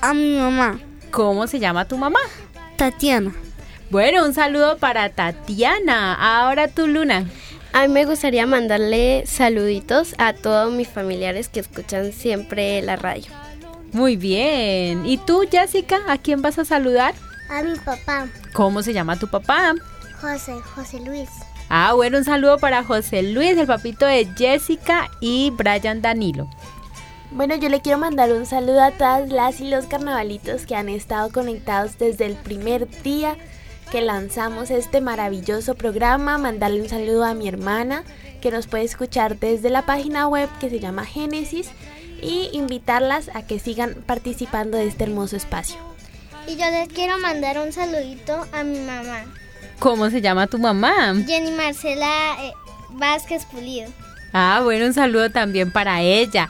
A 0.00 0.14
mi 0.14 0.38
mamá. 0.38 0.80
¿Cómo 1.10 1.46
se 1.46 1.60
llama 1.60 1.84
tu 1.84 1.98
mamá? 1.98 2.20
Tatiana. 2.78 3.34
Bueno, 3.90 4.24
un 4.24 4.32
saludo 4.32 4.78
para 4.78 5.10
Tatiana. 5.10 6.14
Ahora 6.14 6.68
tú, 6.68 6.86
Luna. 6.86 7.26
A 7.74 7.88
mí 7.88 7.88
me 7.92 8.04
gustaría 8.04 8.46
mandarle 8.46 9.24
saluditos 9.26 10.14
a 10.18 10.32
todos 10.32 10.72
mis 10.72 10.86
familiares 10.86 11.48
que 11.48 11.58
escuchan 11.58 12.12
siempre 12.12 12.80
la 12.82 12.94
radio. 12.94 13.32
Muy 13.92 14.16
bien. 14.16 15.04
¿Y 15.04 15.18
tú, 15.18 15.42
Jessica? 15.50 15.98
¿A 16.06 16.16
quién 16.18 16.40
vas 16.40 16.56
a 16.60 16.64
saludar? 16.64 17.14
A 17.50 17.64
mi 17.64 17.76
papá, 17.76 18.28
¿Cómo 18.52 18.80
se 18.84 18.92
llama 18.92 19.18
tu 19.18 19.26
papá? 19.26 19.74
José, 20.20 20.52
José 20.76 21.00
Luis. 21.00 21.28
Ah, 21.68 21.94
bueno, 21.94 22.18
un 22.18 22.24
saludo 22.24 22.58
para 22.58 22.84
José 22.84 23.24
Luis, 23.24 23.58
el 23.58 23.66
papito 23.66 24.06
de 24.06 24.28
Jessica 24.36 25.10
y 25.20 25.50
Brian 25.50 26.00
Danilo. 26.00 26.48
Bueno, 27.32 27.56
yo 27.56 27.68
le 27.68 27.80
quiero 27.80 27.98
mandar 27.98 28.32
un 28.32 28.46
saludo 28.46 28.84
a 28.84 28.92
todas 28.92 29.30
las 29.30 29.60
y 29.60 29.68
los 29.68 29.86
carnavalitos 29.86 30.64
que 30.64 30.76
han 30.76 30.88
estado 30.88 31.32
conectados 31.32 31.98
desde 31.98 32.26
el 32.26 32.36
primer 32.36 32.88
día 33.02 33.36
que 33.94 34.00
lanzamos 34.00 34.72
este 34.72 35.00
maravilloso 35.00 35.76
programa. 35.76 36.36
Mandarle 36.36 36.82
un 36.82 36.88
saludo 36.88 37.24
a 37.24 37.32
mi 37.32 37.46
hermana 37.46 38.02
que 38.40 38.50
nos 38.50 38.66
puede 38.66 38.82
escuchar 38.82 39.38
desde 39.38 39.70
la 39.70 39.86
página 39.86 40.26
web 40.26 40.48
que 40.58 40.68
se 40.68 40.80
llama 40.80 41.04
Génesis 41.04 41.68
y 42.20 42.50
invitarlas 42.52 43.30
a 43.34 43.46
que 43.46 43.60
sigan 43.60 43.94
participando 44.04 44.78
de 44.78 44.88
este 44.88 45.04
hermoso 45.04 45.36
espacio. 45.36 45.76
Y 46.48 46.56
yo 46.56 46.68
les 46.72 46.88
quiero 46.88 47.20
mandar 47.20 47.56
un 47.60 47.72
saludito 47.72 48.44
a 48.52 48.64
mi 48.64 48.80
mamá, 48.80 49.26
¿Cómo 49.78 50.10
se 50.10 50.20
llama 50.20 50.48
tu 50.48 50.58
mamá? 50.58 51.14
Jenny 51.24 51.52
Marcela 51.52 52.34
eh, 52.42 52.52
Vázquez 52.90 53.44
Pulido. 53.44 53.88
Ah, 54.32 54.60
bueno, 54.64 54.86
un 54.86 54.94
saludo 54.94 55.30
también 55.30 55.70
para 55.70 56.00
ella. 56.00 56.48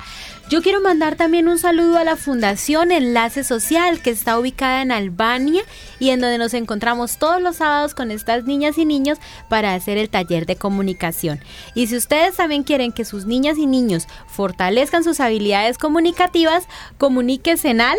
Yo 0.50 0.60
quiero 0.60 0.82
mandar 0.82 1.16
también 1.16 1.48
un 1.48 1.58
saludo 1.58 1.96
a 1.96 2.04
la 2.04 2.16
Fundación 2.16 2.92
Enlace 2.92 3.44
Social 3.44 4.02
que 4.02 4.10
está 4.10 4.38
ubicada 4.38 4.82
en 4.82 4.92
Albania 4.92 5.62
y 5.98 6.10
en 6.10 6.20
donde 6.20 6.36
nos 6.36 6.52
encontramos 6.52 7.16
todos 7.18 7.40
los 7.40 7.56
sábados 7.56 7.94
con 7.94 8.10
estas 8.10 8.44
niñas 8.44 8.76
y 8.76 8.84
niños 8.84 9.18
para 9.48 9.74
hacer 9.74 9.96
el 9.96 10.10
taller 10.10 10.44
de 10.44 10.56
comunicación. 10.56 11.40
Y 11.74 11.86
si 11.86 11.96
ustedes 11.96 12.36
también 12.36 12.62
quieren 12.62 12.92
que 12.92 13.06
sus 13.06 13.24
niñas 13.24 13.56
y 13.56 13.66
niños 13.66 14.06
fortalezcan 14.26 15.02
sus 15.02 15.18
habilidades 15.18 15.78
comunicativas, 15.78 16.64
comuníquense 16.98 17.70
en 17.70 17.80
al 17.80 17.98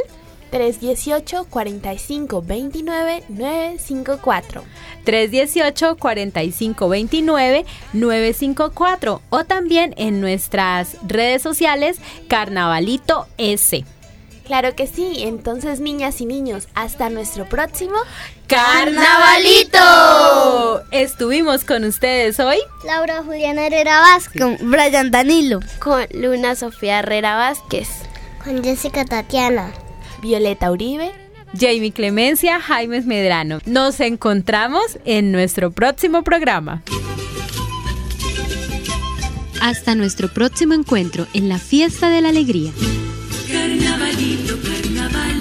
318 0.51 1.45
45 1.49 2.41
29 2.41 3.23
954. 3.29 4.63
318 5.03 5.95
45 5.97 6.89
29 6.89 7.65
954 7.93 9.21
o 9.29 9.43
también 9.45 9.93
en 9.97 10.21
nuestras 10.21 10.97
redes 11.08 11.41
sociales 11.41 11.97
Carnavalito 12.27 13.27
S. 13.38 13.86
Claro 14.45 14.75
que 14.75 14.86
sí, 14.86 15.23
entonces 15.23 15.79
niñas 15.79 16.21
y 16.21 16.25
niños, 16.25 16.67
hasta 16.75 17.10
nuestro 17.10 17.45
próximo 17.45 17.95
¡Carnavalito! 18.47 19.79
Estuvimos 20.91 21.65
con 21.65 21.84
ustedes 21.84 22.39
hoy 22.39 22.60
Laura 22.86 23.23
Juliana 23.23 23.65
Herrera 23.65 24.01
Vázquez. 24.01 24.39
Con 24.39 24.58
Brian 24.69 25.10
Danilo. 25.10 25.62
Con 25.79 26.05
Luna 26.12 26.53
Sofía 26.55 26.99
Herrera 26.99 27.36
Vázquez. 27.36 27.89
Con 28.43 28.63
Jessica 28.63 29.03
Tatiana. 29.03 29.73
Violeta 30.26 30.72
Uribe. 30.72 31.12
Jamie 31.58 31.92
Clemencia, 31.92 32.60
Jaime 32.60 33.02
Medrano. 33.02 33.60
Nos 33.66 34.00
encontramos 34.00 34.98
en 35.06 35.32
nuestro 35.32 35.72
próximo 35.72 36.24
programa. 36.24 36.82
Hasta 39.62 39.96
nuestro 39.96 40.28
próximo 40.34 40.74
encuentro 40.74 41.28
en 41.34 41.48
la 41.48 41.60
fiesta 41.60 42.10
de 42.10 42.22
la 42.22 42.30
alegría. 42.30 42.72
Carnavalito, 43.48 44.58
carnaval. 44.62 45.35